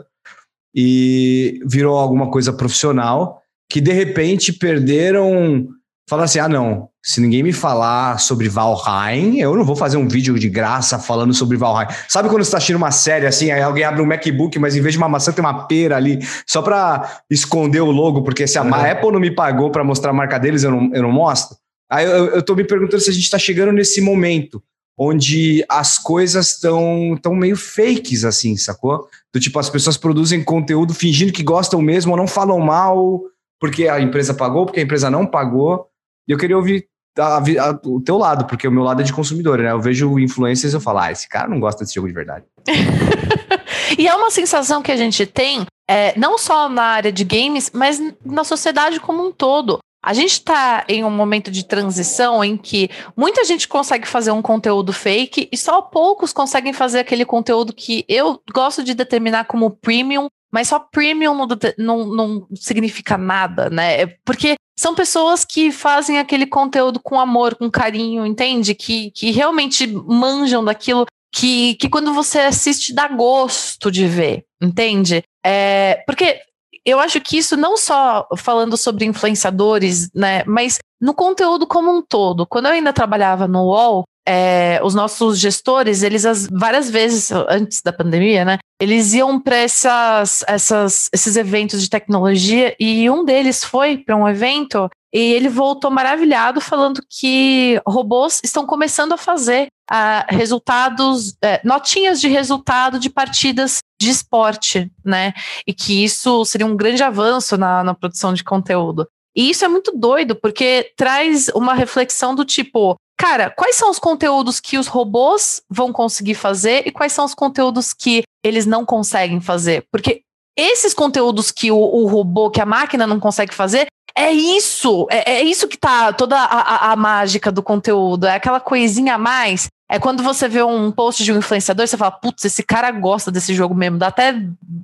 [0.76, 5.68] E virou alguma coisa profissional, que de repente perderam
[6.08, 10.08] fala assim: ah, não, se ninguém me falar sobre Valheim, eu não vou fazer um
[10.08, 11.88] vídeo de graça falando sobre Valheim.
[12.08, 14.82] Sabe quando você está assistindo uma série assim, aí alguém abre um MacBook, mas em
[14.82, 18.58] vez de uma maçã tem uma pera ali, só para esconder o logo, porque se
[18.58, 18.74] a uhum.
[18.74, 21.58] Apple não me pagou para mostrar a marca deles, eu não, eu não mostro.
[21.90, 24.62] Aí eu, tô me perguntando se a gente está chegando nesse momento
[25.00, 29.08] onde as coisas estão tão meio fakes, assim, sacou?
[29.32, 33.22] Do tipo, as pessoas produzem conteúdo fingindo que gostam mesmo ou não falam mal
[33.60, 35.88] porque a empresa pagou, porque a empresa não pagou.
[36.28, 36.88] E eu queria ouvir
[37.18, 39.72] a, a, o teu lado, porque o meu lado é de consumidor, né?
[39.72, 42.46] Eu vejo influencers e eu falo, ah, esse cara não gosta desse jogo de verdade.
[43.98, 47.72] e é uma sensação que a gente tem, é, não só na área de games,
[47.74, 49.80] mas na sociedade como um todo.
[50.08, 54.42] A gente está em um momento de transição em que muita gente consegue fazer um
[54.42, 59.70] conteúdo fake e só poucos conseguem fazer aquele conteúdo que eu gosto de determinar como
[59.70, 64.08] premium, mas só premium não, não, não significa nada, né?
[64.24, 68.74] Porque são pessoas que fazem aquele conteúdo com amor, com carinho, entende?
[68.74, 75.22] Que, que realmente manjam daquilo que, que quando você assiste dá gosto de ver, entende?
[75.46, 76.40] É, porque
[76.88, 82.02] eu acho que isso não só falando sobre influenciadores, né, mas no conteúdo como um
[82.02, 82.48] todo.
[82.48, 87.82] Quando eu ainda trabalhava no UOL, é, os nossos gestores, eles as, várias vezes antes
[87.82, 93.66] da pandemia, né, eles iam para essas, essas, esses eventos de tecnologia e um deles
[93.66, 99.68] foi para um evento e ele voltou maravilhado falando que robôs estão começando a fazer
[99.90, 105.34] uh, resultados, uh, notinhas de resultado de partidas de esporte, né?
[105.66, 109.08] E que isso seria um grande avanço na, na produção de conteúdo.
[109.36, 114.00] E isso é muito doido, porque traz uma reflexão do tipo: cara, quais são os
[114.00, 118.86] conteúdos que os robôs vão conseguir fazer e quais são os conteúdos que eles não
[118.86, 119.86] conseguem fazer?
[119.92, 120.22] Porque
[120.58, 125.34] esses conteúdos que o, o robô, que a máquina não consegue fazer, é isso, é,
[125.36, 129.18] é isso que tá toda a, a, a, mágica do conteúdo, é aquela coisinha a
[129.18, 129.68] mais.
[129.90, 133.32] É quando você vê um post de um influenciador, você fala, putz, esse cara gosta
[133.32, 134.36] desse jogo mesmo, dá até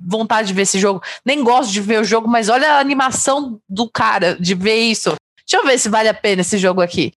[0.06, 1.02] vontade de ver esse jogo.
[1.26, 5.14] Nem gosto de ver o jogo, mas olha a animação do cara de ver isso.
[5.46, 7.12] Deixa eu ver se vale a pena esse jogo aqui.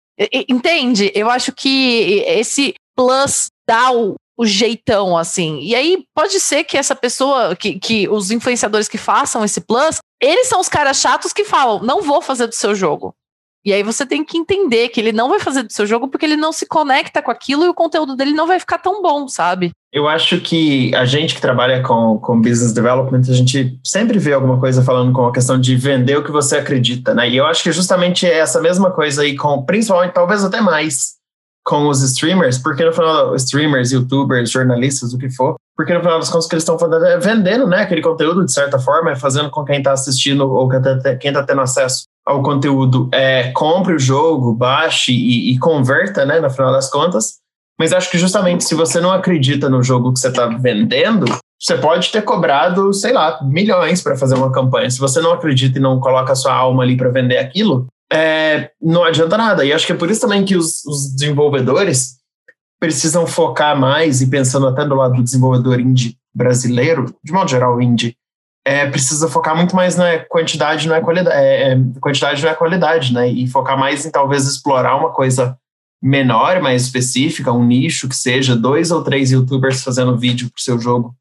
[0.49, 1.11] Entende?
[1.13, 5.59] Eu acho que esse plus dá o, o jeitão, assim.
[5.61, 9.99] E aí pode ser que essa pessoa, que, que os influenciadores que façam esse plus,
[10.21, 13.13] eles são os caras chatos que falam: não vou fazer do seu jogo.
[13.65, 16.25] E aí você tem que entender que ele não vai fazer do seu jogo porque
[16.25, 19.27] ele não se conecta com aquilo e o conteúdo dele não vai ficar tão bom,
[19.27, 19.71] sabe?
[19.91, 24.31] Eu acho que a gente que trabalha com, com business development, a gente sempre vê
[24.31, 27.29] alguma coisa falando com a questão de vender o que você acredita, né?
[27.29, 31.15] E eu acho que justamente é essa mesma coisa aí com, principalmente, talvez até mais,
[31.65, 36.17] com os streamers, porque no final, streamers, youtubers, jornalistas, o que for, porque no final
[36.17, 39.11] das contas o que eles estão fazendo é vendendo, né, aquele conteúdo de certa forma,
[39.11, 43.93] é fazendo com quem está assistindo ou quem está tendo acesso ao conteúdo é, compre
[43.93, 47.37] o jogo, baixe e, e, converta, né, no final das contas.
[47.79, 51.25] Mas acho que justamente se você não acredita no jogo que você está vendendo,
[51.61, 54.89] você pode ter cobrado, sei lá, milhões para fazer uma campanha.
[54.89, 58.71] Se você não acredita e não coloca a sua alma ali para vender aquilo, é,
[58.81, 59.63] não adianta nada.
[59.63, 62.16] E acho que é por isso também que os, os desenvolvedores
[62.79, 67.81] precisam focar mais, e pensando até do lado do desenvolvedor indie brasileiro, de modo geral
[67.81, 68.15] indie,
[68.65, 72.53] é, precisa focar muito mais na quantidade, não é qualidade, é, é, quantidade não é
[72.53, 73.29] qualidade, né?
[73.29, 75.57] E focar mais em talvez explorar uma coisa
[76.01, 80.61] menor, mais específica, um nicho que seja dois ou três YouTubers fazendo vídeo para o
[80.61, 81.15] seu jogo,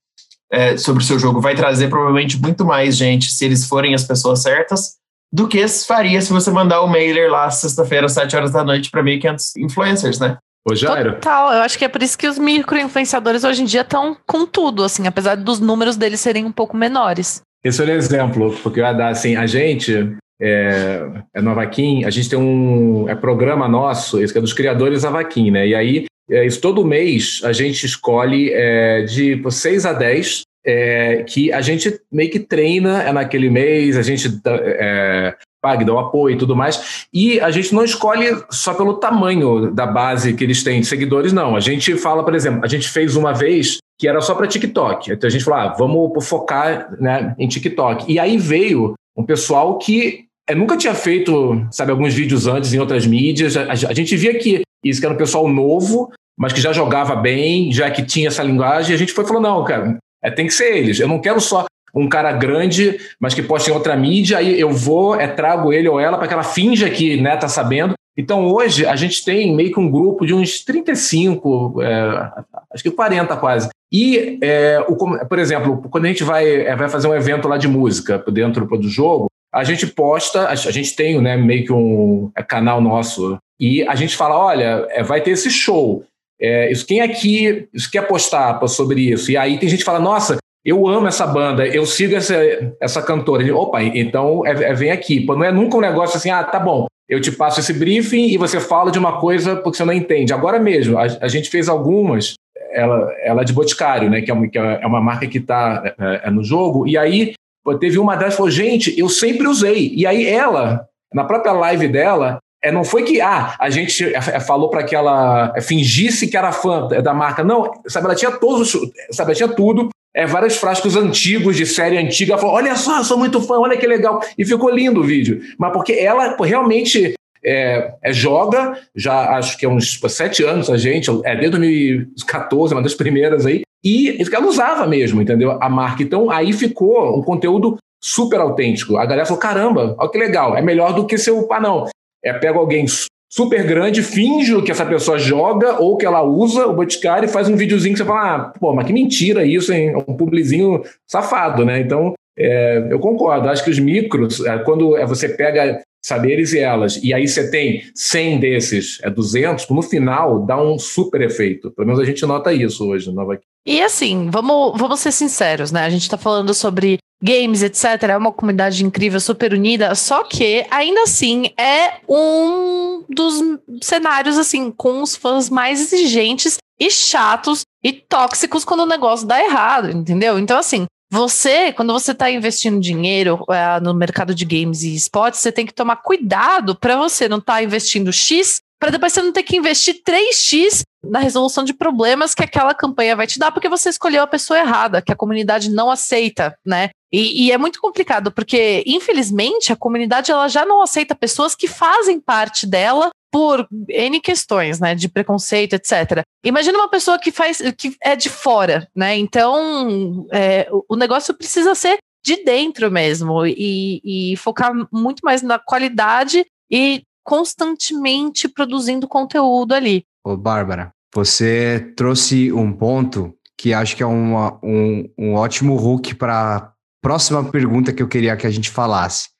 [0.51, 4.05] é, sobre o seu jogo, vai trazer provavelmente muito mais gente se eles forem as
[4.05, 4.97] pessoas certas
[5.33, 8.91] do que faria se você mandar o mailer lá sexta-feira, às sete horas da noite,
[8.91, 10.39] para 1.500 influencers, né?
[10.69, 11.13] Ô, Jairo.
[11.15, 14.45] Total, eu acho que é por isso que os micro-influenciadores hoje em dia estão com
[14.45, 17.41] tudo, assim, apesar dos números deles serem um pouco menores.
[17.65, 22.05] Esse é um exemplo, porque eu ia dar assim, a gente é, é no Avaquim,
[22.05, 25.69] a gente tem um é programa nosso, esse que é dos criadores Avaquim, né?
[25.69, 31.23] E aí, é, isso todo mês a gente escolhe é, de 6 a 10 é,
[31.23, 35.99] que a gente meio que treina é naquele mês, a gente é, pague, dá o
[35.99, 37.07] apoio e tudo mais.
[37.13, 41.33] E a gente não escolhe só pelo tamanho da base que eles têm de seguidores,
[41.33, 41.57] não.
[41.57, 45.11] A gente fala, por exemplo, a gente fez uma vez que era só para TikTok.
[45.11, 48.11] Então a gente falou, ah, vamos focar né, em TikTok.
[48.11, 52.79] E aí veio um pessoal que é, nunca tinha feito, sabe, alguns vídeos antes em
[52.79, 53.57] outras mídias.
[53.57, 56.73] A, a, a gente via que isso que era um pessoal novo, mas que já
[56.73, 58.93] jogava bem, já que tinha essa linguagem.
[58.93, 61.01] E a gente foi falando, não, cara, é, tem que ser eles.
[61.01, 61.65] Eu não quero só
[61.97, 65.89] um cara grande, mas que posta em outra mídia, aí eu vou, é, trago ele
[65.89, 67.95] ou ela para que ela finja que né, tá sabendo.
[68.17, 72.33] Então hoje a gente tem meio que um grupo de uns 35, é,
[72.73, 73.69] acho que 40 quase.
[73.93, 77.57] E, é, o, por exemplo, quando a gente vai, é, vai fazer um evento lá
[77.57, 82.31] de música dentro do jogo, a gente posta, a, gente tem né, meio que um
[82.37, 86.05] é, canal nosso, e a gente fala: olha, é, vai ter esse show.
[86.39, 89.31] É, isso, quem aqui isso quer postar sobre isso?
[89.31, 92.35] E aí tem gente que fala: nossa, eu amo essa banda, eu sigo essa,
[92.81, 93.41] essa cantora.
[93.41, 95.25] Ele, Opa, então é, é, vem aqui.
[95.25, 98.37] Não é nunca um negócio assim, ah, tá bom, eu te passo esse briefing e
[98.37, 100.33] você fala de uma coisa porque você não entende.
[100.33, 102.35] Agora mesmo, a, a gente fez algumas,
[102.73, 105.95] ela, ela é de Boticário, né, que é uma, que é uma marca que está
[106.01, 109.47] é, é, no jogo, e aí pô, teve uma delas que falou, gente, eu sempre
[109.47, 109.93] usei.
[109.95, 114.17] E aí ela, na própria live dela, é, não foi que ah, a gente é,
[114.17, 117.45] é, falou para que ela fingisse que era fã da marca.
[117.45, 118.73] Não, sabe, ela tinha todos,
[119.13, 122.33] sabe, ela tinha tudo é, vários frascos antigos de série antiga.
[122.33, 124.21] Ela falou: Olha só, sou muito fã, olha que legal.
[124.39, 125.43] E ficou lindo o vídeo.
[125.59, 127.13] Mas porque ela realmente
[127.45, 132.73] é, é, joga, já acho que é uns sete anos a gente, é desde 2014,
[132.73, 135.59] uma das primeiras aí, e ela usava mesmo, entendeu?
[135.61, 136.03] A marca.
[136.03, 138.97] Então aí ficou um conteúdo super autêntico.
[138.97, 141.47] A galera falou: caramba, olha que legal, é melhor do que seu.
[141.53, 141.85] Ah, não.
[142.25, 142.87] É, pega alguém
[143.29, 147.49] super grande, finge que essa pessoa joga ou que ela usa o Boticário e faz
[147.49, 149.91] um videozinho que você fala, ah, pô, mas que mentira isso, hein?
[149.91, 151.81] É um publizinho safado, né?
[151.81, 153.49] Então, é, eu concordo.
[153.49, 157.51] Acho que os micros, é, quando é, você pega saberes e elas, e aí você
[157.51, 161.71] tem 100 desses, é 200, no final dá um super efeito.
[161.73, 165.73] Pelo menos a gente nota isso hoje no Nova E assim, vamos, vamos ser sinceros,
[165.73, 165.85] né?
[165.85, 167.85] A gente está falando sobre games, etc.
[168.11, 173.43] É uma comunidade incrível, super unida, só que ainda assim é um dos
[173.83, 179.43] cenários assim com os fãs mais exigentes e chatos e tóxicos quando o negócio dá
[179.43, 180.39] errado, entendeu?
[180.39, 185.41] Então assim, você, quando você está investindo dinheiro é, no mercado de games e esportes,
[185.41, 189.23] você tem que tomar cuidado para você não estar tá investindo X para depois você
[189.23, 193.53] não ter que investir 3x na resolução de problemas que aquela campanha vai te dar,
[193.53, 196.91] porque você escolheu a pessoa errada, que a comunidade não aceita, né?
[197.13, 201.69] E, e, é muito complicado, porque, infelizmente, a comunidade ela já não aceita pessoas que
[201.69, 204.95] fazem parte dela por N questões, né?
[204.95, 206.23] De preconceito, etc.
[206.45, 209.17] Imagina uma pessoa que faz que é de fora, né?
[209.17, 215.61] Então é, o negócio precisa ser de dentro mesmo e, e focar muito mais na
[215.61, 220.05] qualidade e constantemente produzindo conteúdo ali.
[220.25, 226.15] Ô, Bárbara, você trouxe um ponto que acho que é uma, um, um ótimo hook
[226.15, 229.31] para a próxima pergunta que eu queria que a gente falasse,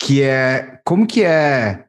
[0.00, 1.84] que é como que é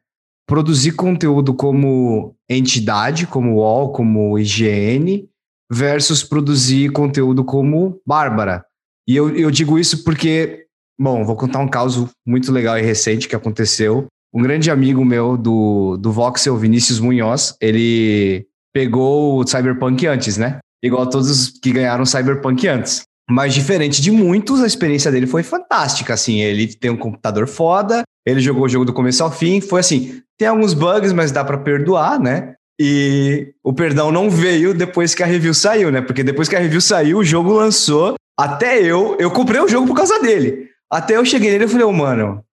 [0.45, 5.29] produzir conteúdo como entidade, como UOL, como IGN,
[5.71, 8.65] versus produzir conteúdo como Bárbara.
[9.07, 10.65] E eu, eu digo isso porque,
[10.99, 14.07] bom, vou contar um caso muito legal e recente que aconteceu.
[14.37, 20.59] Um grande amigo meu do, do Voxel, Vinícius Munhoz, ele pegou o Cyberpunk antes, né?
[20.83, 23.01] Igual todos os que ganharam Cyberpunk antes.
[23.27, 28.03] Mas diferente de muitos, a experiência dele foi fantástica, assim, ele tem um computador foda,
[28.27, 31.43] ele jogou o jogo do começo ao fim, foi assim, tem alguns bugs, mas dá
[31.43, 32.53] para perdoar, né?
[32.79, 35.99] E o perdão não veio depois que a review saiu, né?
[35.99, 38.13] Porque depois que a review saiu, o jogo lançou.
[38.39, 40.69] Até eu, eu comprei o jogo por causa dele.
[40.91, 42.43] Até eu cheguei nele e falei, oh, mano,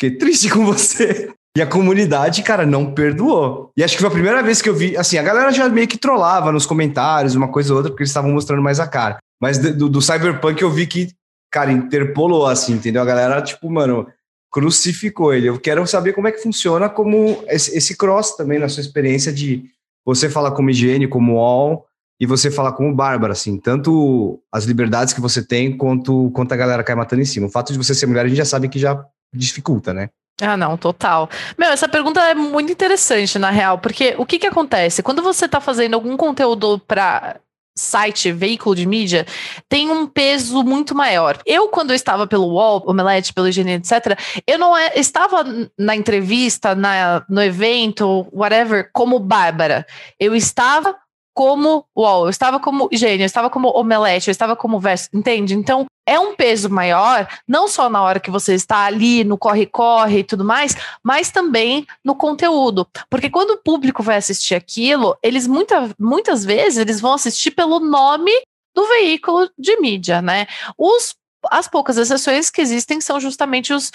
[0.00, 1.30] fiquei triste com você.
[1.56, 3.70] E a comunidade, cara, não perdoou.
[3.76, 5.86] E acho que foi a primeira vez que eu vi, assim, a galera já meio
[5.86, 9.18] que trollava nos comentários, uma coisa ou outra, porque eles estavam mostrando mais a cara.
[9.40, 11.08] Mas do, do Cyberpunk eu vi que,
[11.50, 13.02] cara, interpolou, assim, entendeu?
[13.02, 14.06] A galera, tipo, mano,
[14.50, 15.48] crucificou ele.
[15.48, 19.32] Eu quero saber como é que funciona como esse, esse cross também na sua experiência
[19.32, 19.64] de
[20.06, 21.84] você falar como higiene, como all,
[22.20, 26.56] e você falar como Bárbara, assim, tanto as liberdades que você tem quanto, quanto a
[26.56, 27.48] galera cai matando em cima.
[27.48, 30.10] O fato de você ser mulher, a gente já sabe que já dificulta, né?
[30.40, 31.28] Ah, não, total.
[31.58, 35.02] Meu, essa pergunta é muito interessante, na real, porque o que que acontece?
[35.02, 37.38] Quando você está fazendo algum conteúdo para
[37.76, 39.26] site, veículo de mídia,
[39.68, 41.38] tem um peso muito maior.
[41.46, 45.44] Eu, quando eu estava pelo UOL, Omelete, pelo IGN, etc., eu não é, estava
[45.78, 49.86] na entrevista, na, no evento, whatever, como Bárbara.
[50.18, 50.96] Eu estava
[51.40, 55.54] como UOL, eu estava como gênio, eu estava como omelete, eu estava como verso, entende?
[55.54, 60.18] Então, é um peso maior, não só na hora que você está ali no corre-corre
[60.18, 62.86] e tudo mais, mas também no conteúdo.
[63.08, 67.80] Porque quando o público vai assistir aquilo, eles muita, muitas vezes eles vão assistir pelo
[67.80, 68.32] nome
[68.74, 70.46] do veículo de mídia, né?
[70.76, 71.14] Os,
[71.50, 73.90] as poucas exceções que existem são justamente os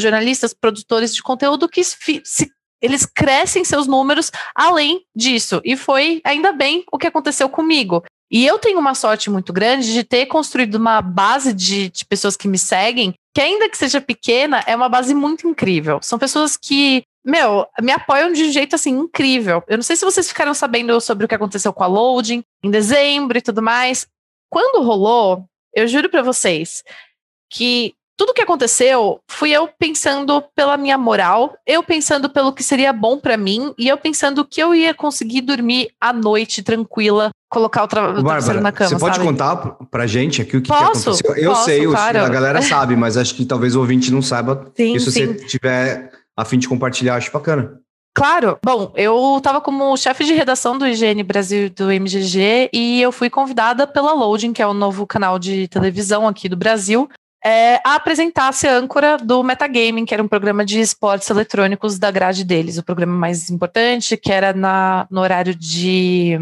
[0.00, 5.60] jornalistas, produtores de conteúdo que se eles crescem seus números além disso.
[5.64, 8.02] E foi ainda bem o que aconteceu comigo.
[8.30, 12.36] E eu tenho uma sorte muito grande de ter construído uma base de, de, pessoas
[12.36, 16.00] que me seguem, que ainda que seja pequena, é uma base muito incrível.
[16.02, 19.62] São pessoas que, meu, me apoiam de um jeito assim incrível.
[19.68, 22.70] Eu não sei se vocês ficaram sabendo sobre o que aconteceu com a Loading em
[22.70, 24.08] dezembro e tudo mais.
[24.50, 26.82] Quando rolou, eu juro para vocês
[27.48, 32.92] que tudo que aconteceu fui eu pensando pela minha moral, eu pensando pelo que seria
[32.92, 37.84] bom para mim e eu pensando que eu ia conseguir dormir à noite tranquila, colocar
[37.84, 38.90] o, tra Bárbara, na cama.
[38.90, 39.28] Você pode sabe?
[39.28, 39.56] contar
[39.90, 41.36] pra gente aqui o que, posso, que aconteceu?
[41.36, 42.24] Eu posso, sei, claro.
[42.24, 44.72] a galera sabe, mas acho que talvez o ouvinte não saiba.
[44.74, 45.26] Sim, e se sim.
[45.26, 47.80] você tiver a fim de compartilhar, acho bacana.
[48.14, 48.58] Claro.
[48.64, 53.28] Bom, eu estava como chefe de redação do IGN Brasil do MGG e eu fui
[53.28, 57.10] convidada pela Loading, que é o novo canal de televisão aqui do Brasil,
[57.46, 62.10] é, a apresentar-se a âncora do Metagaming, que era um programa de esportes eletrônicos da
[62.10, 66.36] grade deles, o programa mais importante, que era na, no horário de,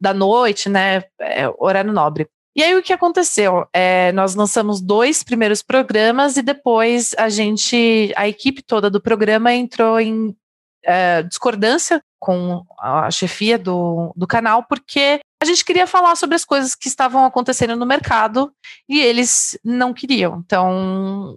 [0.00, 2.26] da noite, né, é, horário nobre.
[2.56, 3.66] E aí o que aconteceu?
[3.74, 9.52] É, nós lançamos dois primeiros programas e depois a gente, a equipe toda do programa
[9.52, 10.34] entrou em
[10.82, 16.44] é, discordância com a chefia do, do canal, porque a gente queria falar sobre as
[16.44, 18.52] coisas que estavam acontecendo no mercado
[18.88, 20.40] e eles não queriam.
[20.46, 21.36] Então,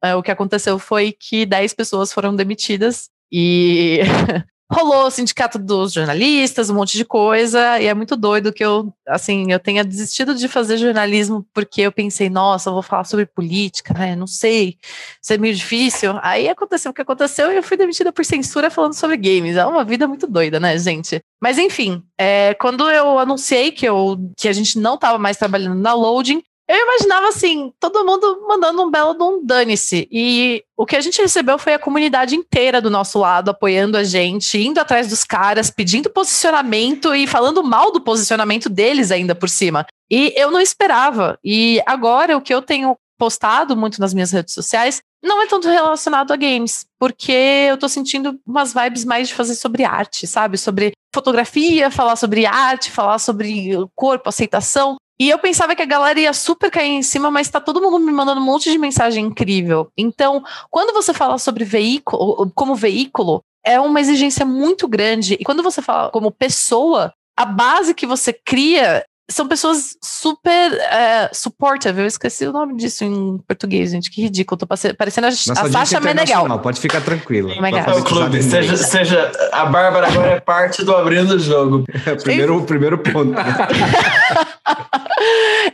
[0.00, 3.98] é, o que aconteceu foi que 10 pessoas foram demitidas e
[4.70, 8.92] rolou o sindicato dos jornalistas, um monte de coisa, e é muito doido que eu,
[9.08, 13.26] assim, eu tenha desistido de fazer jornalismo porque eu pensei, nossa, eu vou falar sobre
[13.26, 14.14] política, né?
[14.14, 14.76] Não sei,
[15.20, 16.14] isso é meio difícil.
[16.22, 19.56] Aí aconteceu o que aconteceu e eu fui demitida por censura falando sobre games.
[19.56, 21.20] É uma vida muito doida, né, gente?
[21.42, 25.80] Mas enfim, é, quando eu anunciei que, eu, que a gente não estava mais trabalhando
[25.80, 30.06] na Loading, eu imaginava assim, todo mundo mandando um belo de um dane-se.
[30.10, 34.04] E o que a gente recebeu foi a comunidade inteira do nosso lado, apoiando a
[34.04, 39.48] gente, indo atrás dos caras, pedindo posicionamento e falando mal do posicionamento deles ainda por
[39.48, 39.84] cima.
[40.08, 41.36] E eu não esperava.
[41.44, 45.68] E agora o que eu tenho postado muito nas minhas redes sociais não é tanto
[45.68, 50.56] relacionado a games, porque eu tô sentindo umas vibes mais de fazer sobre arte, sabe?
[50.56, 54.96] Sobre fotografia, falar sobre arte, falar sobre corpo, aceitação.
[55.20, 57.98] E eu pensava que a galera ia super cair em cima, mas tá todo mundo
[57.98, 59.92] me mandando um monte de mensagem incrível.
[59.94, 65.36] Então, quando você fala sobre veículo, como veículo, é uma exigência muito grande.
[65.38, 71.28] E quando você fala como pessoa, a base que você cria são pessoas super uh,
[71.32, 72.00] supportive.
[72.00, 74.10] Eu esqueci o nome disso em português, gente.
[74.10, 74.58] Que ridículo.
[74.58, 76.58] Tô parecendo a, Nossa a Sasha Meneghel.
[76.58, 77.52] Pode ficar tranquilo.
[77.56, 77.88] Oh my God.
[77.88, 78.42] É o clube.
[78.42, 81.84] Seja, seja, a Bárbara agora é parte do abrindo o jogo.
[82.22, 83.34] primeiro, o primeiro ponto.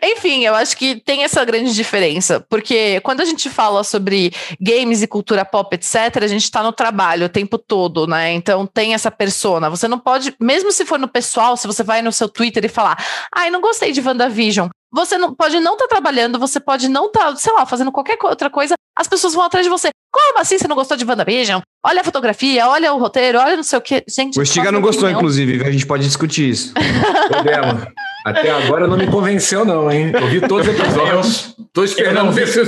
[0.03, 5.03] Enfim, eu acho que tem essa grande diferença, porque quando a gente fala sobre games
[5.03, 8.33] e cultura pop, etc., a gente está no trabalho o tempo todo, né?
[8.33, 9.71] Então tem essa persona.
[9.71, 12.69] Você não pode, mesmo se for no pessoal, se você vai no seu Twitter e
[12.69, 12.99] falar,
[13.47, 17.07] ai, não gostei de WandaVision, você não pode não estar tá trabalhando, você pode não
[17.07, 19.91] estar, tá, sei lá, fazendo qualquer outra coisa, as pessoas vão atrás de você.
[20.13, 21.61] Como assim você não gostou de WandaVision?
[21.85, 24.03] Olha a fotografia, olha o roteiro, olha não sei o que.
[24.09, 25.21] Gente, o Estiga não gostou, opinião.
[25.21, 26.73] inclusive, a gente pode discutir isso.
[28.25, 30.11] Até agora não me convenceu, não, hein?
[30.13, 31.55] Eu vi todos os episódios.
[31.73, 32.61] Tô esperando ver se,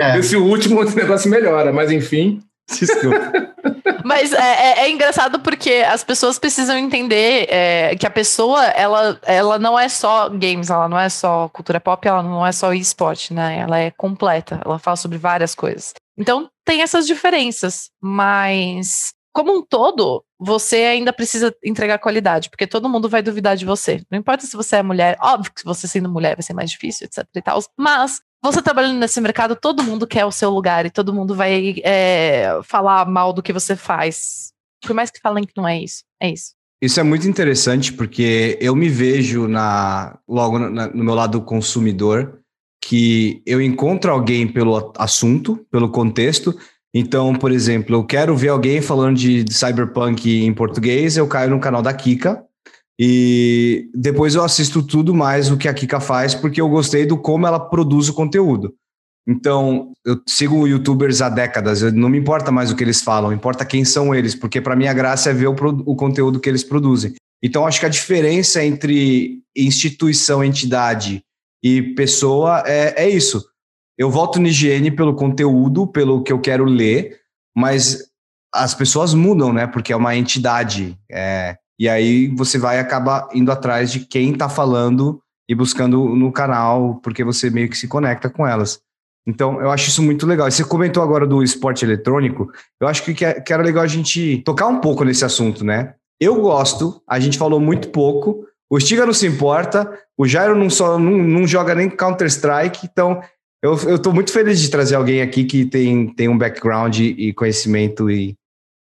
[0.00, 0.12] é.
[0.14, 2.40] ver se o último negócio melhora, mas enfim.
[4.04, 9.18] Mas é, é, é, engraçado porque as pessoas precisam entender é, que a pessoa, ela,
[9.24, 12.72] ela não é só games, ela não é só cultura pop, ela não é só
[12.72, 13.58] esporte, né?
[13.58, 15.92] Ela é completa, ela fala sobre várias coisas.
[16.18, 22.88] Então tem essas diferenças, mas como um todo, você ainda precisa entregar qualidade, porque todo
[22.88, 24.02] mundo vai duvidar de você.
[24.10, 27.06] Não importa se você é mulher, óbvio que você sendo mulher vai ser mais difícil,
[27.06, 30.90] etc e tal, mas você trabalhando nesse mercado, todo mundo quer o seu lugar e
[30.90, 34.52] todo mundo vai é, falar mal do que você faz.
[34.82, 36.54] Por mais que falem que não é isso, é isso.
[36.82, 42.40] Isso é muito interessante porque eu me vejo na logo na, no meu lado consumidor
[42.80, 46.54] que eu encontro alguém pelo assunto, pelo contexto,
[46.98, 51.60] então, por exemplo, eu quero ver alguém falando de, cyberpunk em português, eu caio no
[51.60, 52.42] canal da Kika
[52.98, 57.18] e depois eu assisto tudo mais o que a Kika faz, porque eu gostei do
[57.18, 58.74] como ela produz o conteúdo.
[59.28, 63.64] Então, eu sigo youtubers há décadas, não me importa mais o que eles falam, importa
[63.64, 66.62] quem são eles, porque para mim a graça é ver o, o conteúdo que eles
[66.62, 67.14] produzem.
[67.42, 71.22] Então, acho que a diferença entre instituição, entidade
[71.62, 73.44] e pessoa é, é isso
[73.98, 77.18] eu voto no higiene pelo conteúdo, pelo que eu quero ler,
[77.56, 78.10] mas
[78.52, 79.66] as pessoas mudam, né?
[79.66, 80.98] Porque é uma entidade.
[81.10, 86.32] É, e aí você vai acabar indo atrás de quem está falando e buscando no
[86.32, 88.80] canal, porque você meio que se conecta com elas.
[89.26, 90.50] Então, eu acho isso muito legal.
[90.50, 92.50] Você comentou agora do esporte eletrônico.
[92.80, 95.94] Eu acho que, é, que era legal a gente tocar um pouco nesse assunto, né?
[96.20, 98.46] Eu gosto, a gente falou muito pouco.
[98.70, 103.20] O Stiga não se importa, o Jairo não, só, não, não joga nem Counter-Strike, então
[103.62, 108.10] eu, estou muito feliz de trazer alguém aqui que tem, tem um background e conhecimento
[108.10, 108.36] e,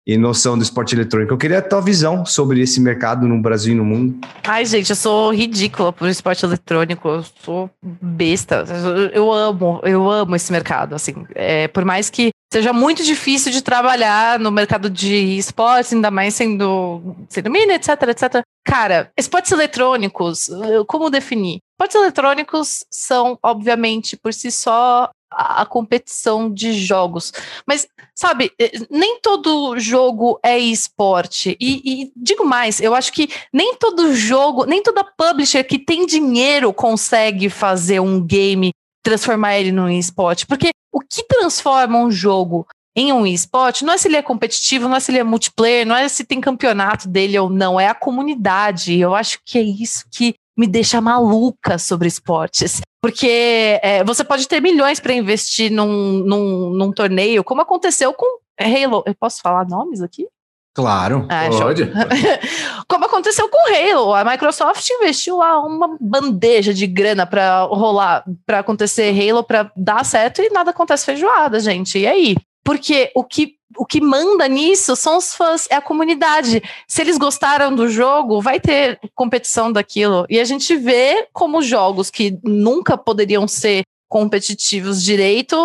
[0.06, 1.34] e noção do esporte eletrônico.
[1.34, 4.20] Eu queria a tua visão sobre esse mercado no Brasil e no mundo.
[4.44, 8.64] Ai, gente, eu sou ridícula por esporte eletrônico, eu sou besta.
[9.12, 11.26] Eu amo, eu amo esse mercado, assim.
[11.34, 16.34] É, por mais que seja muito difícil de trabalhar no mercado de esportes, ainda mais
[16.34, 18.42] sendo, sendo mina, etc, etc.
[18.64, 20.48] Cara, esportes eletrônicos,
[20.86, 21.58] como definir?
[21.74, 27.32] Esportes eletrônicos são, obviamente, por si só, a, competição de jogos.
[27.66, 28.52] Mas, sabe,
[28.90, 31.56] nem todo jogo é esporte.
[31.60, 36.06] E, e, digo mais, eu acho que nem todo jogo, nem toda publisher que tem
[36.06, 38.70] dinheiro consegue fazer um game,
[39.02, 40.46] transformar ele num esporte.
[40.46, 42.66] Porque o que transforma um jogo
[42.96, 45.86] em um esporte não é se ele é competitivo, não é se ele é multiplayer,
[45.86, 48.98] não é se tem campeonato dele ou não, é a comunidade.
[48.98, 52.80] Eu acho que é isso que me deixa maluca sobre esportes.
[53.00, 58.26] Porque é, você pode ter milhões para investir num, num, num, torneio, como aconteceu com
[58.58, 59.02] Halo.
[59.06, 60.26] Eu posso falar nomes aqui?
[60.74, 61.90] Claro, ah, pode.
[62.86, 64.12] como aconteceu com Halo.
[64.12, 70.04] A Microsoft investiu lá uma bandeja de grana para rolar, para acontecer Halo, para dar
[70.04, 71.98] certo e nada acontece feijoada, gente.
[71.98, 72.36] E aí?
[72.66, 76.62] Porque o que o que manda nisso são os fãs, é a comunidade.
[76.88, 80.24] Se eles gostaram do jogo, vai ter competição daquilo.
[80.30, 85.56] E a gente vê como jogos que nunca poderiam ser competitivos direito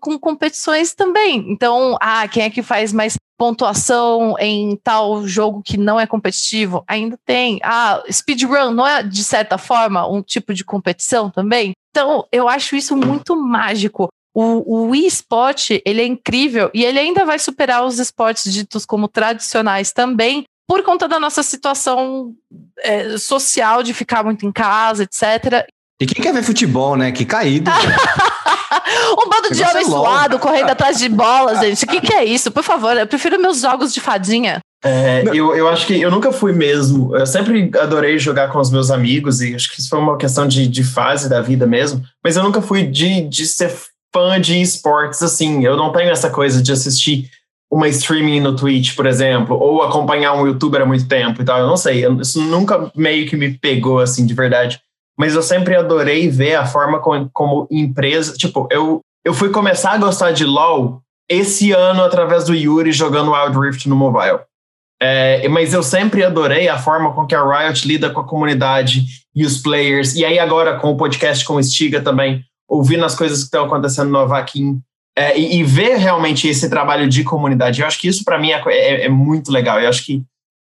[0.00, 1.44] com competições também.
[1.48, 6.82] Então, ah, quem é que faz mais pontuação em tal jogo que não é competitivo?
[6.88, 7.60] Ainda tem.
[7.62, 11.72] Ah, speedrun não é de certa forma um tipo de competição também?
[11.90, 14.08] Então, eu acho isso muito mágico.
[14.34, 19.08] O, o eSport, ele é incrível e ele ainda vai superar os esportes ditos como
[19.08, 22.32] tradicionais também, por conta da nossa situação
[22.78, 25.66] é, social de ficar muito em casa, etc.
[26.00, 27.10] E quem quer ver futebol, né?
[27.10, 27.70] Que caído.
[29.18, 31.84] um bando de homem é suado correndo atrás de bolas, gente.
[31.84, 32.50] O que, que é isso?
[32.50, 34.60] Por favor, eu prefiro meus jogos de fadinha.
[34.82, 37.14] É, eu, eu acho que eu nunca fui mesmo.
[37.14, 40.48] Eu sempre adorei jogar com os meus amigos, e acho que isso foi uma questão
[40.48, 42.02] de, de fase da vida mesmo.
[42.24, 43.70] Mas eu nunca fui de, de ser
[44.12, 45.64] fã de esportes assim.
[45.64, 47.30] Eu não tenho essa coisa de assistir
[47.70, 51.58] uma streaming no Twitch, por exemplo, ou acompanhar um youtuber há muito tempo e tal.
[51.58, 54.80] Eu não sei, isso nunca meio que me pegou assim de verdade.
[55.16, 58.36] Mas eu sempre adorei ver a forma como, como empresa.
[58.36, 63.32] Tipo, eu, eu fui começar a gostar de LoL esse ano através do Yuri jogando
[63.32, 64.40] Wild Rift no mobile.
[65.02, 69.04] É, mas eu sempre adorei a forma com que a Riot lida com a comunidade
[69.34, 70.14] e os players.
[70.14, 73.64] E aí agora com o podcast com o Stiga também, ouvindo as coisas que estão
[73.64, 74.80] acontecendo no Avaquim
[75.18, 77.80] é, e, e, ver realmente esse trabalho de comunidade.
[77.80, 79.80] Eu acho que isso para mim é, é, é, muito legal.
[79.80, 80.22] Eu acho que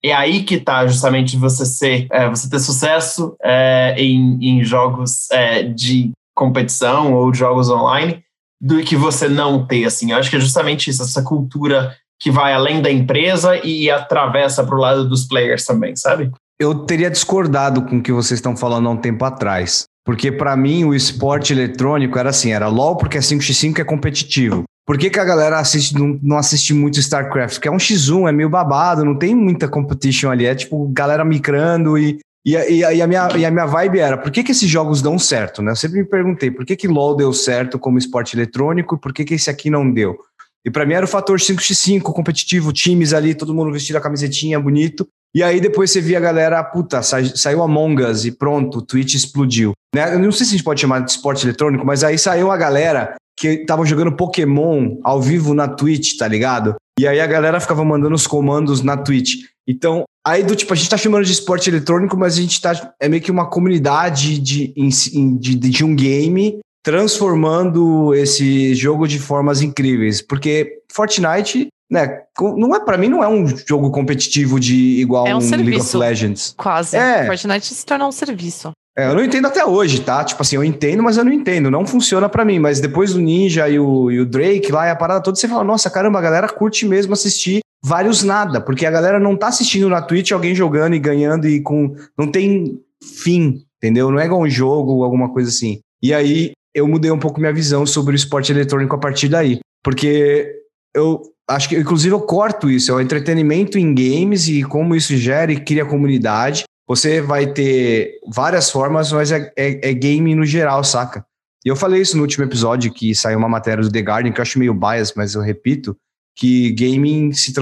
[0.05, 5.30] é aí que está justamente você ser, é, você ter sucesso é, em, em, jogos
[5.30, 8.22] é, de competição ou jogos online
[8.61, 9.84] do que você não ter.
[9.84, 13.88] Assim, eu acho que é justamente isso, essa cultura que vai além da empresa e
[13.88, 16.30] atravessa para o lado dos players também, sabe?
[16.59, 19.86] Eu teria discordado com o que vocês estão falando há um tempo atrás.
[20.05, 24.64] Porque para mim o esporte eletrônico era assim, era LoL porque é 5x5 é competitivo.
[24.86, 27.55] Por que, que a galera assiste, não, não, assiste muito StarCraft?
[27.55, 30.44] Porque é um X1, é meio babado, não tem muita competition ali.
[30.44, 32.18] É tipo galera micrando e.
[32.46, 35.00] E, e, e, a, minha, e a minha vibe era, por que, que esses jogos
[35.00, 35.62] dão certo?
[35.62, 35.72] Né?
[35.72, 39.14] Eu sempre me perguntei, por que, que LoL deu certo como esporte eletrônico e por
[39.14, 40.18] que, que esse aqui não deu?
[40.62, 44.61] E para mim era o fator 5x5, competitivo, times ali, todo mundo vestido a camisetinha,
[44.61, 45.09] bonito.
[45.35, 49.14] E aí depois você via a galera, puta, saiu Among Us e pronto, o Twitch
[49.14, 49.72] explodiu.
[49.95, 50.14] Né?
[50.14, 52.57] Eu não sei se a gente pode chamar de esporte eletrônico, mas aí saiu a
[52.57, 56.76] galera que tava jogando Pokémon ao vivo na Twitch, tá ligado?
[56.99, 59.47] E aí a galera ficava mandando os comandos na Twitch.
[59.66, 62.93] Então, aí do tipo, a gente tá chamando de esporte eletrônico, mas a gente tá.
[63.01, 69.18] É meio que uma comunidade de, de, de, de um game transformando esse jogo de
[69.18, 70.20] formas incríveis.
[70.20, 72.22] Porque Fortnite né?
[72.57, 75.76] Não é para mim não é um jogo competitivo de igual é um, um League
[75.76, 76.55] of Legends.
[76.57, 76.97] Quase.
[76.97, 77.26] É.
[77.26, 78.72] Fortnite se tornou um serviço.
[78.97, 80.22] É, eu não entendo até hoje, tá?
[80.22, 81.70] Tipo assim, eu entendo, mas eu não entendo.
[81.70, 82.61] Não funciona para mim.
[82.61, 85.49] Mas depois do Ninja e o, e o Drake lá e a parada toda, você
[85.49, 89.49] fala, nossa, caramba, a galera curte mesmo assistir vários nada, porque a galera não tá
[89.49, 91.95] assistindo na Twitch alguém jogando e ganhando e com.
[92.16, 94.11] Não tem fim, entendeu?
[94.11, 95.80] Não é igual um jogo, alguma coisa assim.
[96.01, 99.59] E aí eu mudei um pouco minha visão sobre o esporte eletrônico a partir daí.
[99.82, 100.51] Porque
[100.95, 105.16] eu acho que, inclusive, eu corto isso, é o entretenimento em games e como isso
[105.16, 106.64] gera e cria comunidade.
[106.86, 111.24] Você vai ter várias formas, mas é, é, é game no geral, saca?
[111.64, 114.40] E eu falei isso no último episódio, que saiu uma matéria do The Guardian, que
[114.40, 115.97] eu acho meio bias, mas eu repito,
[116.36, 117.53] que gaming se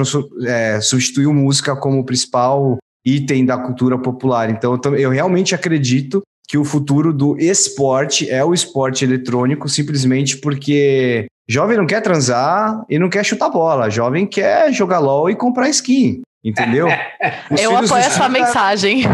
[0.46, 4.50] é, substituiu música como principal item da cultura popular.
[4.50, 6.22] Então, eu, eu realmente acredito
[6.52, 12.84] que o futuro do esporte é o esporte eletrônico, simplesmente porque Jovem não quer transar
[12.90, 13.88] e não quer chutar bola.
[13.88, 16.20] Jovem quer jogar LOL e comprar skin.
[16.44, 16.88] Entendeu?
[17.58, 19.04] eu apoio essa mensagem.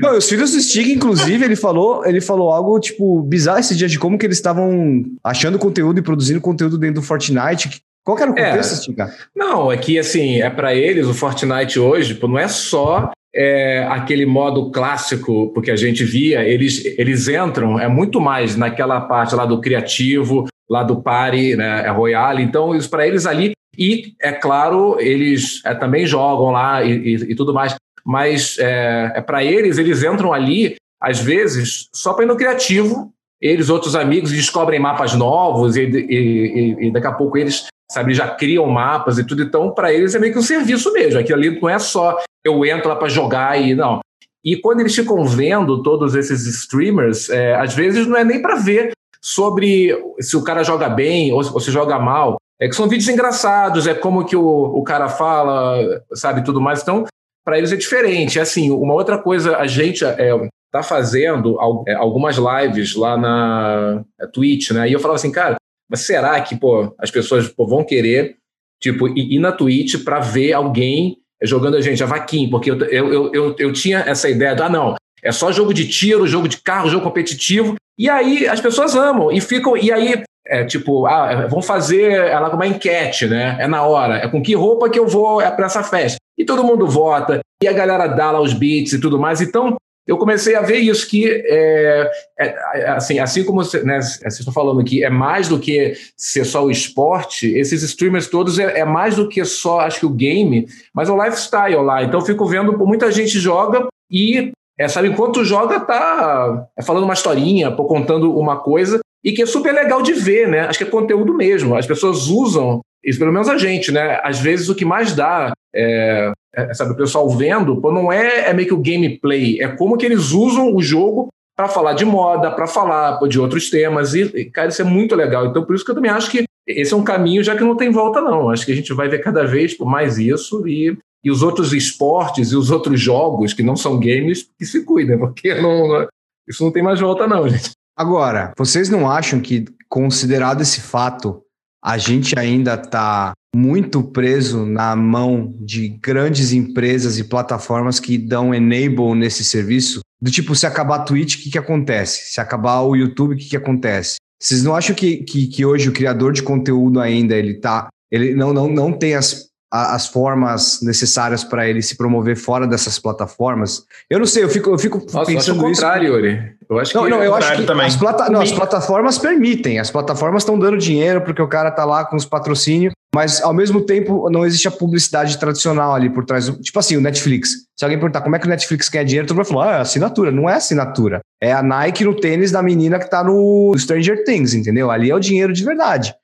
[0.00, 3.86] Não, os filhos do Stig, inclusive, ele falou, ele falou algo tipo bizarro esse dia
[3.86, 7.80] de como que eles estavam achando conteúdo e produzindo conteúdo dentro do Fortnite.
[8.04, 8.50] Qual que era o é.
[8.50, 8.96] contexto, é, Stig?
[9.36, 13.86] Não, é que assim, é para eles o Fortnite hoje, tipo, não é só é,
[13.88, 19.34] aquele modo clássico, porque a gente via, eles, eles entram, é muito mais naquela parte
[19.34, 24.14] lá do criativo, lá do Pari, né, é Royale, então isso para eles ali, e
[24.20, 27.74] é claro, eles é, também jogam lá e, e, e, tudo mais,
[28.04, 33.12] mas é, é para eles, eles entram ali, às vezes, só para ir no criativo,
[33.40, 38.66] eles, outros amigos, descobrem mapas novos e, e daqui a pouco eles sabe, já criam
[38.66, 41.68] mapas e tudo, então para eles é meio que um serviço mesmo, aquilo ali não
[41.68, 42.18] é só
[42.48, 44.00] eu entro lá para jogar e não.
[44.44, 48.56] E quando eles ficam vendo todos esses streamers, é, às vezes não é nem para
[48.56, 52.36] ver sobre se o cara joga bem ou, ou se joga mal.
[52.60, 56.82] É que são vídeos engraçados, é como que o, o cara fala, sabe, tudo mais.
[56.82, 57.04] Então,
[57.44, 58.38] para eles é diferente.
[58.38, 60.30] É assim, uma outra coisa, a gente é,
[60.72, 64.88] tá fazendo é, algumas lives lá na é, Twitch, né?
[64.88, 65.56] E eu falava assim, cara,
[65.88, 68.36] mas será que pô, as pessoas pô, vão querer
[68.80, 72.50] tipo, ir na Twitch para ver alguém jogando a gente a vaquinha?
[72.50, 75.88] Porque eu, eu, eu, eu, tinha essa ideia de, ah, não, é só jogo de
[75.88, 77.74] tiro, jogo de carro, jogo competitivo.
[77.98, 79.76] E aí as pessoas amam e ficam.
[79.76, 83.56] E aí, é tipo, ah, vão fazer ela uma enquete, né?
[83.60, 84.16] É na hora.
[84.16, 86.18] É com que roupa que eu vou é para essa festa?
[86.38, 89.40] E todo mundo vota, e a galera dá lá os beats e tudo mais.
[89.40, 89.76] Então,
[90.08, 94.80] eu comecei a ver isso, que é, é, assim, assim como né, vocês estão falando
[94.80, 99.16] aqui, é mais do que ser só o esporte, esses streamers todos é, é, mais
[99.16, 102.02] do que só, acho que o game, mas é o lifestyle lá.
[102.02, 107.12] Então, fico vendo, muita gente joga e é, sabe, enquanto joga, tá é, falando uma
[107.12, 110.60] historinha, contando uma coisa, e que é super legal de ver, né?
[110.60, 111.76] Acho que é conteúdo mesmo.
[111.76, 114.20] As pessoas usam, isso pelo menos a gente, né?
[114.22, 118.50] Às vezes o que mais dá, é, é, sabe, o pessoal vendo, pô, não é,
[118.50, 122.04] é meio que o gameplay, é como que eles usam o jogo para falar de
[122.04, 125.46] moda, para falar pô, de outros temas, e, cara, isso é muito legal.
[125.46, 127.76] Então, por isso que eu também acho que esse é um caminho já que não
[127.76, 128.50] tem volta, não.
[128.50, 132.52] Acho que a gente vai ver cada vez mais isso e e os outros esportes
[132.52, 136.06] e os outros jogos que não são games que se cuidem, porque não,
[136.48, 137.72] isso não tem mais volta, não, gente.
[137.96, 141.42] Agora, vocês não acham que, considerado esse fato,
[141.88, 148.54] a gente ainda está muito preso na mão de grandes empresas e plataformas que dão
[148.54, 150.00] enable nesse serviço.
[150.20, 152.30] Do tipo, se acabar a Twitch, o que, que acontece?
[152.30, 154.16] Se acabar o YouTube, o que, que acontece?
[154.38, 157.88] Vocês não acham que, que, que hoje o criador de conteúdo ainda ele tá.
[158.10, 162.98] Ele não, não, não tem as as formas necessárias para ele se promover fora dessas
[162.98, 163.84] plataformas.
[164.08, 166.14] Eu não sei, eu fico, eu fico Nossa, pensando eu acho o contrário, isso.
[166.16, 166.58] Yuri.
[166.70, 167.86] Eu acho que não, não, eu acho que também.
[167.86, 171.84] As, plata não, as plataformas permitem, as plataformas estão dando dinheiro porque o cara tá
[171.84, 176.24] lá com os patrocínios, mas ao mesmo tempo não existe a publicidade tradicional ali por
[176.24, 176.48] trás.
[176.60, 177.50] Tipo assim, o Netflix.
[177.76, 179.78] Se alguém perguntar como é que o Netflix ganha dinheiro, todo mundo vai falar, ah,
[179.78, 180.30] é assinatura.
[180.30, 181.20] Não é assinatura.
[181.40, 184.90] É a Nike no tênis da menina que tá no Stranger Things, entendeu?
[184.90, 186.14] Ali é o dinheiro de verdade.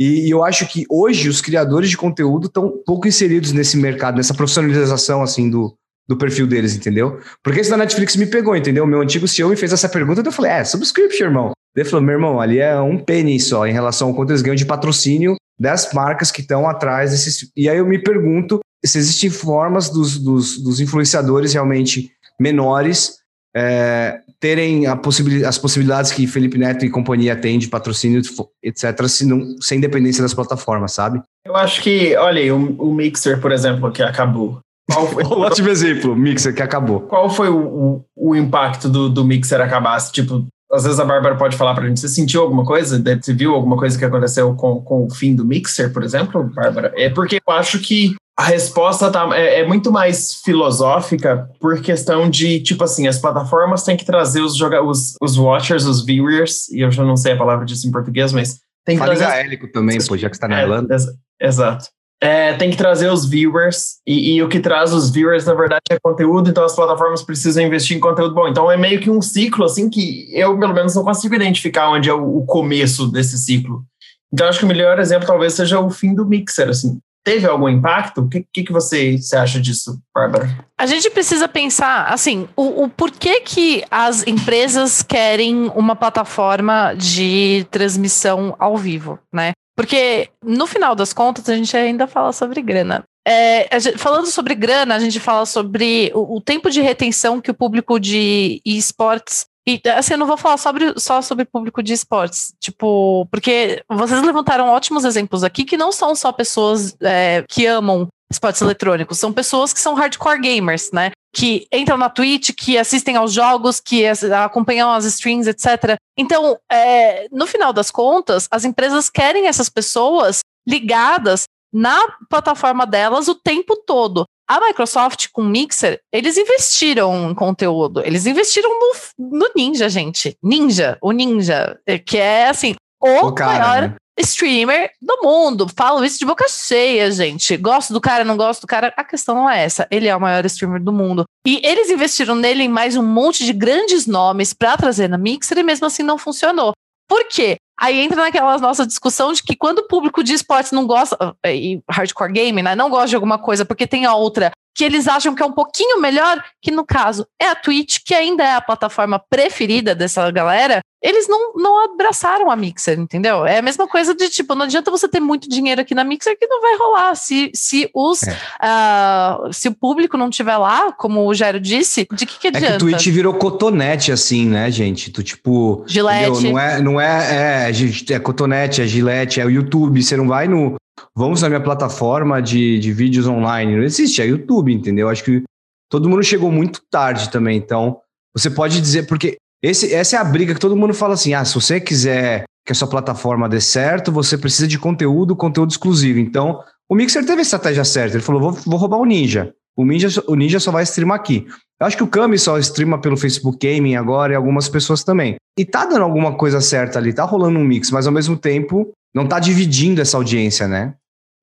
[0.00, 4.16] E, e eu acho que hoje os criadores de conteúdo estão pouco inseridos nesse mercado,
[4.16, 5.76] nessa profissionalização assim do,
[6.08, 7.20] do perfil deles, entendeu?
[7.44, 8.86] Porque esse da Netflix me pegou, entendeu?
[8.86, 11.52] Meu antigo CEO me fez essa pergunta, e eu falei, é, subscription, irmão.
[11.76, 14.56] Ele falou, meu irmão, ali é um penny só em relação ao quanto eles ganham
[14.56, 17.50] de patrocínio das marcas que estão atrás desses.
[17.54, 23.18] E aí eu me pergunto se existem formas dos, dos, dos influenciadores realmente menores
[23.54, 28.22] é, terem possibil, as possibilidades que Felipe Neto e companhia têm de patrocínio,
[28.62, 31.22] etc., se não, sem dependência das plataformas, sabe?
[31.44, 34.60] Eu acho que, olha aí, o, o Mixer, por exemplo, que acabou.
[34.90, 37.00] Qual foi, ótimo exemplo, Mixer, que acabou.
[37.02, 40.00] Qual foi o, o, o impacto do, do Mixer acabar?
[40.10, 43.02] Tipo, às vezes a Bárbara pode falar pra gente, você sentiu alguma coisa?
[43.20, 46.92] Você viu alguma coisa que aconteceu com, com o fim do Mixer, por exemplo, Bárbara?
[46.96, 52.30] É porque eu acho que a resposta tá, é, é, muito mais filosófica por questão
[52.30, 56.80] de, tipo assim, as plataformas têm que trazer os, os, os watchers, os viewers, e
[56.80, 59.30] eu já não sei a palavra disso em português, mas tem que Fala trazer...
[59.30, 60.94] gaélico também, pô, já que está na é, Irlanda.
[60.94, 61.04] Ex
[61.38, 61.84] exato.
[62.18, 65.82] É, tem que trazer os viewers, e, e, o que traz os viewers, na verdade,
[65.90, 68.48] é conteúdo, então as plataformas precisam investir em conteúdo bom.
[68.48, 72.08] Então é meio que um ciclo, assim, que eu, pelo menos, não consigo identificar onde
[72.08, 73.84] é o, o começo desse ciclo.
[74.32, 77.68] Então acho que o melhor exemplo talvez seja o fim do Mixer, assim teve algum
[77.68, 78.22] impacto?
[78.22, 80.48] O que, que, que você, você acha disso, Bárbara?
[80.78, 87.66] A gente precisa pensar, assim, o, o porquê que as empresas querem uma plataforma de
[87.70, 89.52] transmissão ao vivo, né?
[89.76, 93.02] Porque, no final das contas, a gente ainda fala sobre grana.
[93.26, 97.50] É, gente, falando sobre grana, a gente fala sobre o, o, tempo de retenção que
[97.50, 101.92] o público de esportes e assim, eu não vou falar sobre, só sobre público de
[101.92, 107.66] esportes, tipo, porque vocês levantaram ótimos exemplos aqui que não são só pessoas é, que
[107.66, 111.10] amam esportes eletrônicos, são pessoas que são hardcore gamers, né?
[111.34, 115.96] Que entram na Twitch, que assistem aos jogos, que acompanham as streams, etc.
[116.16, 121.98] Então, é, no final das contas, as empresas querem essas pessoas ligadas na
[122.28, 124.24] plataforma delas o tempo todo.
[124.50, 128.04] A Microsoft com o Mixer, eles investiram em conteúdo.
[128.04, 130.36] Eles investiram no, no Ninja, gente.
[130.42, 133.96] Ninja, o Ninja, eh, que é assim, o, o cara, maior né?
[134.18, 135.68] streamer do mundo.
[135.76, 137.56] Falo isso de boca cheia, gente.
[137.56, 138.92] Gosto do cara, não gosto do cara.
[138.96, 139.86] A questão não é essa.
[139.88, 141.22] Ele é o maior streamer do mundo.
[141.46, 145.58] E eles investiram nele em mais um monte de grandes nomes para trazer na Mixer
[145.58, 146.72] e mesmo assim não funcionou.
[147.08, 147.56] Por quê?
[147.80, 151.16] Aí entra naquela nossa discussão de que quando o público de esportes não gosta,
[151.46, 155.08] e hardcore game, né, não gosta de alguma coisa porque tem a outra que eles
[155.08, 158.54] acham que é um pouquinho melhor, que no caso é a Twitch, que ainda é
[158.54, 163.46] a plataforma preferida dessa galera, eles não, não abraçaram a Mixer, entendeu?
[163.46, 166.38] É a mesma coisa de tipo, não adianta você ter muito dinheiro aqui na Mixer
[166.38, 167.14] que não vai rolar.
[167.14, 168.36] Se, se, os, é.
[168.62, 172.66] uh, se o público não tiver lá, como o Jairo disse, de que, que adianta?
[172.66, 175.10] É que Twitch virou cotonete, assim, né, gente?
[175.10, 175.84] Tu, tipo.
[175.86, 176.50] Gilete.
[176.50, 180.02] Não é, não é, é, é cotonete, é gilete, é o YouTube.
[180.02, 180.76] Você não vai no,
[181.14, 183.76] vamos na minha plataforma de, de vídeos online.
[183.76, 185.08] Não existe, é YouTube, entendeu?
[185.08, 185.42] Acho que
[185.90, 187.56] todo mundo chegou muito tarde também.
[187.56, 187.98] Então,
[188.34, 191.44] você pode dizer, porque esse, essa é a briga que todo mundo fala assim: ah,
[191.44, 196.18] se você quiser que a sua plataforma dê certo, você precisa de conteúdo, conteúdo exclusivo.
[196.18, 198.16] Então, o Mixer teve a estratégia certa.
[198.16, 199.52] Ele falou: vou, vou roubar o Ninja.
[199.76, 201.46] O Ninja, o Ninja só vai streamar aqui.
[201.80, 205.36] Eu acho que o Kami só streama pelo Facebook Gaming agora e algumas pessoas também.
[205.58, 208.92] E tá dando alguma coisa certa ali, tá rolando um mix, mas ao mesmo tempo
[209.14, 210.94] não tá dividindo essa audiência, né?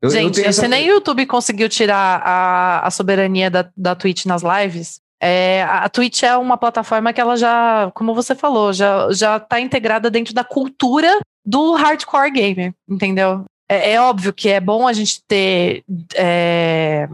[0.02, 0.62] Eu, Gente, eu essa...
[0.62, 5.64] se nem o YouTube conseguiu tirar a, a soberania da, da Twitch nas lives, é,
[5.64, 10.12] a Twitch é uma plataforma que ela já, como você falou, já, já tá integrada
[10.12, 13.46] dentro da cultura do hardcore gamer, entendeu?
[13.70, 15.84] É, é óbvio que é bom a gente ter
[16.16, 17.10] é,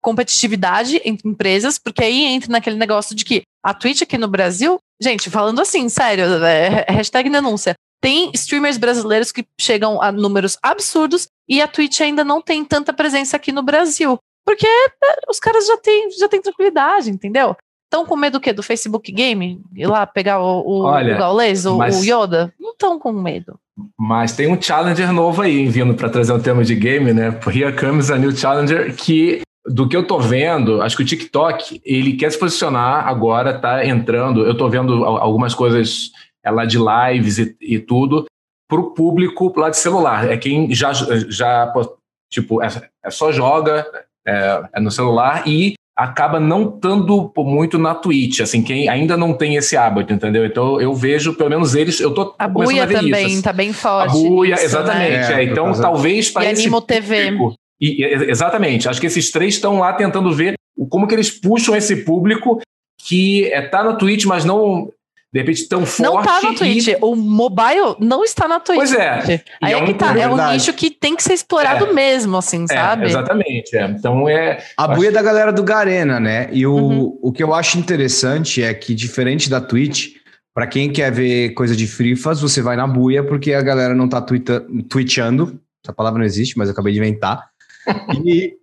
[0.00, 4.78] competitividade entre empresas, porque aí entra naquele negócio de que a Twitch aqui no Brasil,
[5.02, 11.28] gente, falando assim, sério, é, hashtag denúncia, tem streamers brasileiros que chegam a números absurdos
[11.48, 14.18] e a Twitch ainda não tem tanta presença aqui no Brasil.
[14.46, 17.54] Porque é, os caras já têm, já têm tranquilidade, entendeu?
[17.92, 18.52] Estão com medo do quê?
[18.52, 19.60] Do Facebook Game?
[19.74, 22.52] Ir lá pegar o, o, Olha, o Gaules, o, mas- o Yoda?
[22.58, 23.58] Não estão com medo.
[23.98, 27.38] Mas tem um challenger novo aí vindo para trazer um tema de game, né?
[27.46, 31.80] Here comes a new challenger que do que eu tô vendo, acho que o TikTok,
[31.84, 36.10] ele quer se posicionar agora, tá entrando, eu tô vendo al- algumas coisas
[36.44, 38.24] é, lá de lives e, e tudo
[38.68, 40.30] pro público lá de celular.
[40.30, 41.72] É quem já já
[42.32, 42.68] tipo, é,
[43.04, 43.86] é só joga
[44.26, 49.34] é, é no celular e acaba não estando muito na Twitch, assim, quem ainda não
[49.34, 50.46] tem esse hábito, entendeu?
[50.46, 53.42] Então eu vejo, pelo menos eles, eu tô A começando Buia ver também isso, assim.
[53.42, 54.12] tá bem a forte.
[54.12, 55.10] buia, nisso, exatamente.
[55.10, 55.32] Né?
[55.34, 55.44] É, é.
[55.44, 57.32] Então, talvez para esse Animo TV.
[57.32, 57.54] público.
[57.78, 58.88] E, e- exatamente.
[58.88, 62.60] Acho que esses três estão lá tentando ver o- como que eles puxam esse público
[63.02, 64.90] que é, tá na Twitch, mas não,
[65.32, 66.02] de repente, tão forte.
[66.12, 66.88] Não tá na e- Twitch.
[67.00, 68.78] O mobile não está na Twitch.
[68.78, 69.42] Pois é.
[69.62, 70.18] Aí E é, é que um- tá.
[70.18, 73.06] É um nicho que tem que ser explorado mesmo, assim, É, sabe?
[73.06, 73.76] exatamente.
[73.76, 73.84] é.
[73.86, 74.58] Então, é.
[74.76, 76.48] A Acho- buia é da galera do Garena, né?
[76.52, 77.18] E o, Uhum.
[77.22, 80.14] o que eu acho interessante é que, diferente da Twitch,
[80.52, 84.08] para quem quer ver coisa de frifas, você vai na buia, porque a galera não
[84.08, 85.60] tá twita- twitchando.
[85.84, 87.48] Essa palavra não existe, mas eu acabei de inventar.
[88.26, 88.54] E,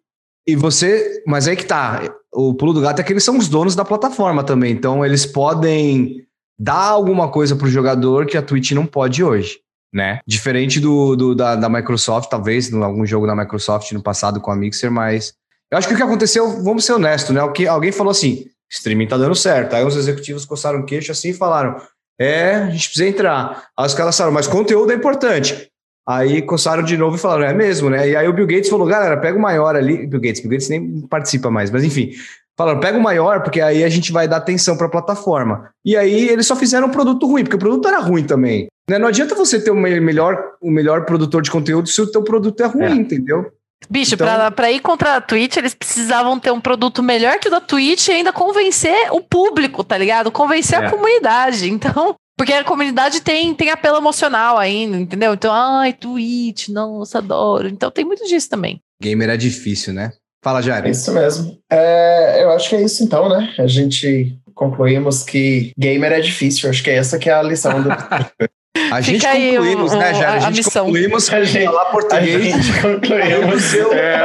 [0.45, 1.23] e você.
[1.25, 2.01] Mas aí que tá.
[2.31, 4.71] O pulo do gato é que eles são os donos da plataforma também.
[4.71, 6.26] Então, eles podem
[6.59, 9.59] dar alguma coisa pro jogador que a Twitch não pode hoje.
[9.93, 10.19] Né?
[10.27, 14.51] Diferente do, do- da, da Microsoft, talvez, em algum jogo da Microsoft no passado com
[14.51, 15.33] a Mixer, mas
[15.71, 17.41] eu acho que o que aconteceu, vamos ser honestos, né?
[17.41, 19.75] O que alguém falou assim: streaming tá dando certo.
[19.75, 21.77] Aí os executivos coçaram o queixo assim e falaram:
[22.19, 23.63] é, a gente precisa entrar.
[23.77, 25.69] Aí os caras falaram, mas conteúdo é importante.
[26.07, 28.07] Aí coçaram de novo e falaram, é mesmo, né?
[28.09, 30.05] E aí o Bill Gates falou, galera, pega o maior ali.
[30.07, 32.11] Bill Gates, Bill Gates nem participa mais, mas enfim.
[32.57, 35.69] Falaram, pega o maior, porque aí a gente vai dar atenção para a plataforma.
[35.85, 38.67] E aí eles só fizeram um produto ruim, porque o produto era ruim também.
[38.89, 38.97] Né?
[38.97, 42.23] Não adianta você ter o me- melhor, o melhor produtor de conteúdo se o teu
[42.23, 42.95] produto é ruim, É.
[42.95, 43.51] entendeu?
[43.87, 47.47] Bicho, Então- pra, pra ir contra a Twitch, eles precisavam ter um produto melhor que
[47.47, 50.31] o da Twitch e ainda convencer o público, tá ligado?
[50.31, 50.85] Convencer É.
[50.87, 51.69] a comunidade.
[51.69, 55.33] Então, porque a comunidade tem, tem apelo emocional ainda, entendeu?
[55.35, 57.67] Então, ai, Twitch, nossa, adoro.
[57.67, 58.79] Então tem muito disso também.
[59.01, 60.11] Gamer é difícil, né?
[60.47, 60.87] Fala, É Jair.
[60.87, 61.57] isso mesmo.
[61.69, 63.53] É, eu acho que é isso então, né?
[63.59, 66.69] A gente concluímos que gamer é difícil.
[66.69, 67.89] Acho que essa que é a lição do.
[68.89, 70.29] A gente Fica aí concluímos, né, Jair?
[70.29, 70.85] A a gente missão.
[70.85, 72.43] concluímos A gente- falar A português.
[72.43, 73.73] gente concluímos.
[73.73, 74.19] É,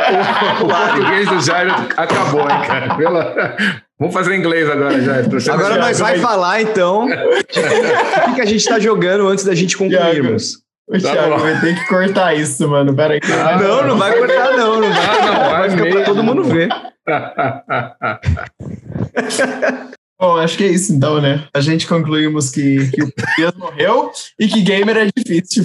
[0.61, 2.95] o, o português do Jairo acabou, hein, cara?
[2.95, 3.57] Pela-
[3.99, 4.93] Vamos fazer inglês agora,
[5.41, 9.55] sendo Agora nós vai falar, então, o que, que a gente tá jogando antes da
[9.55, 10.59] gente concluirmos.
[10.89, 12.95] O Thiago vai ter que cortar isso, mano.
[12.95, 13.21] Pera aí.
[13.25, 14.81] Ah, não, não vai cortar, não.
[14.81, 16.05] Não vai, não, vai ficar pra mesmo.
[16.05, 16.69] todo mundo ver.
[20.21, 21.45] Bom, acho que é isso então, né?
[21.53, 25.65] A gente concluímos que, que o português morreu e que gamer é difícil.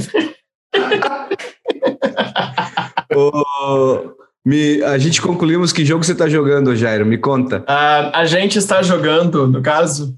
[3.15, 4.15] Ô,
[4.45, 7.05] me, a gente concluímos que jogo você tá jogando, Jairo.
[7.05, 7.63] Me conta.
[7.67, 10.17] Ah, a gente está jogando, no caso,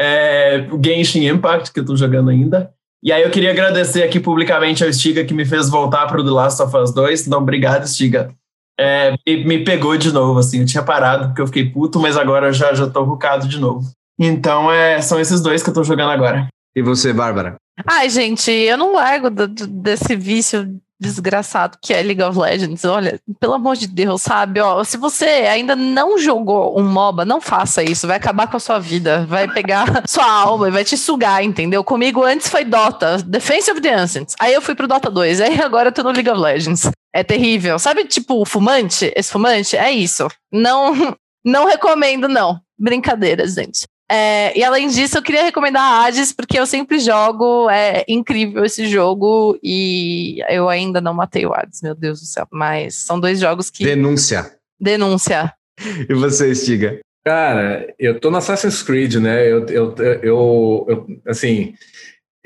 [0.00, 2.72] é, o Genshin Impact, que eu tô jogando ainda.
[3.04, 6.30] E aí eu queria agradecer aqui publicamente ao Stiga que me fez voltar pro The
[6.30, 7.26] Last of Us 2.
[7.26, 8.32] Então, obrigado, Stiga.
[8.80, 10.60] É, e me pegou de novo, assim.
[10.60, 13.60] Eu tinha parado porque eu fiquei puto, mas agora eu já, já tô rucado de
[13.60, 13.86] novo.
[14.18, 16.48] Então, é, são esses dois que eu tô jogando agora.
[16.74, 17.56] E você, Bárbara?
[17.86, 22.84] Ai, gente, eu não largo do- do- desse vício desgraçado que é League of Legends.
[22.84, 24.60] Olha, pelo amor de Deus, sabe?
[24.60, 28.06] Ó, se você ainda não jogou um MOBA, não faça isso.
[28.06, 29.26] Vai acabar com a sua vida.
[29.26, 31.82] Vai pegar sua alma e vai te sugar, entendeu?
[31.84, 34.34] Comigo antes foi Dota, Defense of the Ancients.
[34.40, 35.40] Aí eu fui pro Dota 2.
[35.40, 36.88] Aí agora eu tô no League of Legends.
[37.12, 37.78] É terrível.
[37.78, 39.12] Sabe, tipo, fumante?
[39.16, 39.76] Esse fumante?
[39.76, 40.26] É isso.
[40.52, 40.92] Não,
[41.44, 42.58] não recomendo, não.
[42.78, 43.84] Brincadeira, gente.
[44.10, 48.64] É, e além disso, eu queria recomendar a Hades, porque eu sempre jogo, é incrível
[48.64, 52.46] esse jogo, e eu ainda não matei o Hades, meu Deus do céu.
[52.52, 53.84] Mas são dois jogos que.
[53.84, 54.52] Denúncia.
[54.80, 55.52] Denúncia.
[56.08, 57.00] E você, Stiga?
[57.24, 59.50] Cara, eu tô no Assassin's Creed, né?
[59.50, 61.74] Eu, eu, eu, eu- assim,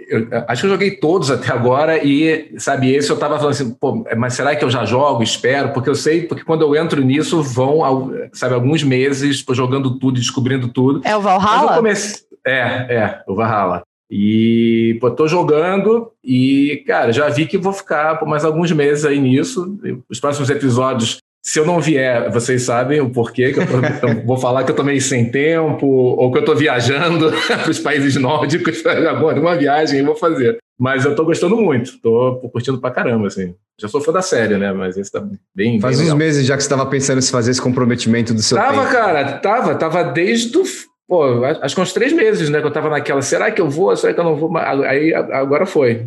[0.08, 3.70] eu acho que eu joguei todos até agora e, sabe, esse eu tava falando assim,
[3.70, 5.22] pô, mas será que eu já jogo?
[5.22, 9.98] Espero, porque eu sei, porque quando eu entro nisso vão, sabe, alguns meses pô, jogando
[9.98, 11.02] tudo, descobrindo tudo.
[11.04, 11.76] É o Valhalla?
[11.76, 12.22] comecei.
[12.46, 12.60] É,
[12.94, 13.82] é, o Valhalla.
[14.10, 19.04] E, pô, tô jogando e, cara, já vi que vou ficar por mais alguns meses
[19.04, 19.78] aí nisso.
[20.08, 23.78] Os próximos episódios, se eu não vier, vocês sabem o porquê, que eu, tô-
[24.08, 27.70] eu vou falar que eu tô meio sem tempo, ou que eu tô viajando para
[27.70, 30.58] os países nórdicos, agora uma viagem eu vou fazer.
[30.80, 33.52] Mas eu tô gostando muito, tô curtindo pra caramba, assim.
[33.80, 34.72] Já sou fã da série, né?
[34.72, 35.20] Mas esse tá
[35.54, 35.80] bem.
[35.80, 36.16] Faz bem uns legal.
[36.16, 38.92] meses já que você estava pensando em se fazer esse comprometimento do seu Tava, tempo.
[38.92, 40.62] cara, tava, tava desde o.
[41.08, 42.60] Pô, acho que uns três meses, né?
[42.60, 43.22] Que eu tava naquela.
[43.22, 43.96] Será que eu vou?
[43.96, 44.56] Será que eu não vou?
[44.56, 46.06] Aí agora foi.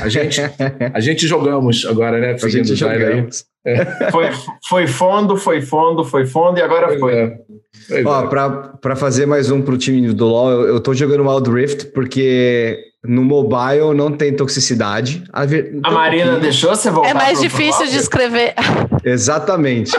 [0.00, 0.40] A gente,
[0.94, 2.28] a gente jogamos agora, né?
[2.40, 3.30] A gente Seguindo
[3.66, 4.10] jogamos.
[4.12, 4.30] Foi,
[4.68, 7.12] foi fundo, foi fundo, foi fundo e agora foi.
[7.14, 7.38] É.
[7.88, 8.26] Pois Ó, é.
[8.28, 11.86] pra, pra fazer mais um pro time do LoL, eu, eu tô jogando Wild Rift
[11.92, 15.24] porque no mobile não tem toxicidade.
[15.32, 18.54] A, ver- A um Marina deixou você voltar É mais difícil de escrever.
[19.04, 19.92] Exatamente.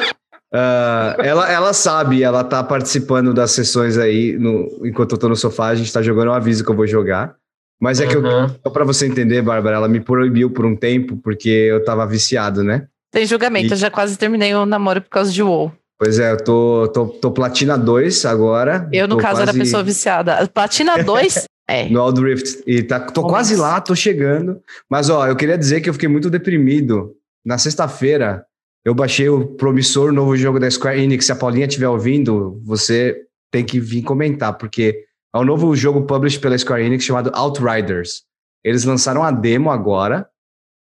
[0.53, 5.35] Ah, ela, ela sabe, ela tá participando das sessões aí, no, enquanto eu tô no
[5.35, 7.35] sofá, a gente tá jogando, eu aviso que eu vou jogar.
[7.79, 8.47] Mas é que, eu, Uhum.
[8.63, 12.63] só pra você entender, Bárbara, ela me proibiu por um tempo, porque eu tava viciado,
[12.63, 12.87] né?
[13.11, 15.71] Tem julgamento, E- eu já quase terminei o namoro por causa de WoW.
[15.99, 18.87] Pois é, eu tô, tô, tô platina 2 agora.
[18.93, 20.47] Eu, no caso, era quase pessoa viciada.
[20.47, 21.45] Platina 2?
[21.67, 21.89] é.
[21.89, 22.63] No Wild Rift.
[22.67, 23.33] E tá, tô Nossa.
[23.33, 24.61] quase lá, tô chegando.
[24.89, 27.13] Mas, ó, eu queria dizer que eu fiquei muito deprimido.
[27.45, 28.45] Na sexta-feira,
[28.85, 31.25] eu baixei o promissor novo jogo da Square Enix.
[31.25, 35.03] Se a Paulinha estiver ouvindo, você tem que vir comentar, porque
[35.33, 38.21] é um novo jogo published pela Square Enix chamado Outriders.
[38.63, 40.27] Eles lançaram a demo agora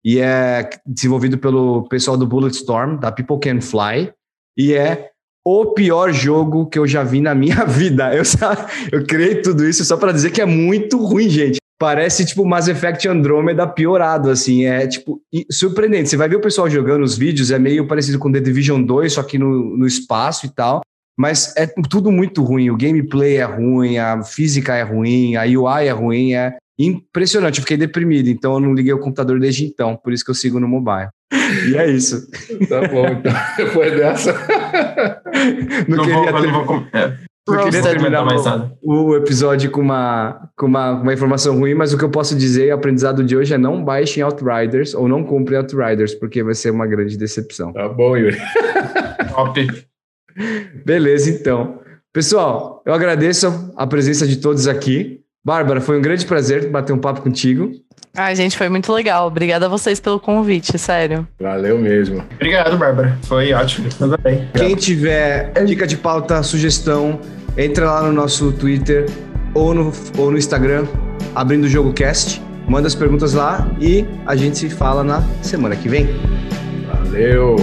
[0.04, 4.12] e é desenvolvido pelo pessoal do Bulletstorm, da People Can Fly,
[4.58, 5.10] e é
[5.46, 8.14] o pior jogo que eu já vi na minha vida.
[8.14, 8.54] Eu, só-
[8.92, 11.58] eu criei tudo isso só pra dizer que é muito ruim, gente.
[11.80, 14.66] Parece tipo Mass Effect Andromeda piorado, assim.
[14.66, 16.10] É tipo surpreendente.
[16.10, 19.14] Você vai ver o pessoal jogando os vídeos, é meio parecido com The Division 2,
[19.14, 20.82] só que no, no espaço e tal.
[21.18, 22.70] Mas é tudo muito ruim.
[22.70, 27.58] O gameplay é ruim, a física é ruim, a UI é ruim, é impressionante.
[27.60, 29.96] Eu fiquei deprimido, então eu não liguei o computador desde então.
[29.98, 31.10] Por isso que eu sigo no mobile.
[31.70, 32.28] E é isso.
[32.68, 33.34] Tá bom, então.
[33.58, 34.34] Depois dessa.
[35.88, 37.18] Não, Não queria vou, ter- não vou com- é,
[37.48, 38.78] não queria terminar mais o, nada.
[38.84, 42.72] o episódio com uma, com uma, uma informação ruim, mas o que eu posso dizer,
[42.72, 46.70] o aprendizado de hoje é não baixem Outriders ou não comprem Outriders, porque vai ser
[46.72, 47.74] uma grande decepção.
[47.74, 48.38] Tá bom, Yuri.
[49.34, 49.68] Top.
[50.86, 51.80] Beleza, então.
[52.14, 55.22] Pessoal, eu agradeço a presença de todos aqui.
[55.44, 57.72] Bárbara, foi um grande prazer bater um papo contigo.
[58.16, 59.28] Ai, gente, foi muito legal.
[59.28, 61.28] Obrigada a vocês pelo convite, sério.
[61.40, 62.24] Valeu mesmo.
[62.36, 63.18] Obrigado, Bárbara.
[63.24, 63.88] Foi ótimo.
[64.02, 64.48] Adorei.
[64.54, 67.20] Quem tiver dica de pauta, sugestão,
[67.58, 69.06] entra lá no nosso Twitter
[69.54, 70.86] ou no, ou no Instagram,
[71.34, 72.42] abrindo o jogo cast.
[72.68, 76.08] Manda as perguntas lá e a gente se fala na semana que vem.
[76.88, 77.56] Valeu.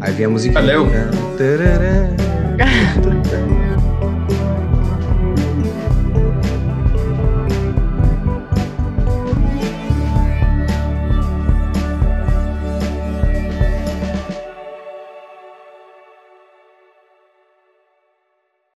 [0.00, 0.60] Aí vem a musiquinha.
[0.60, 0.86] Valeu.
[1.38, 2.12] Tarará.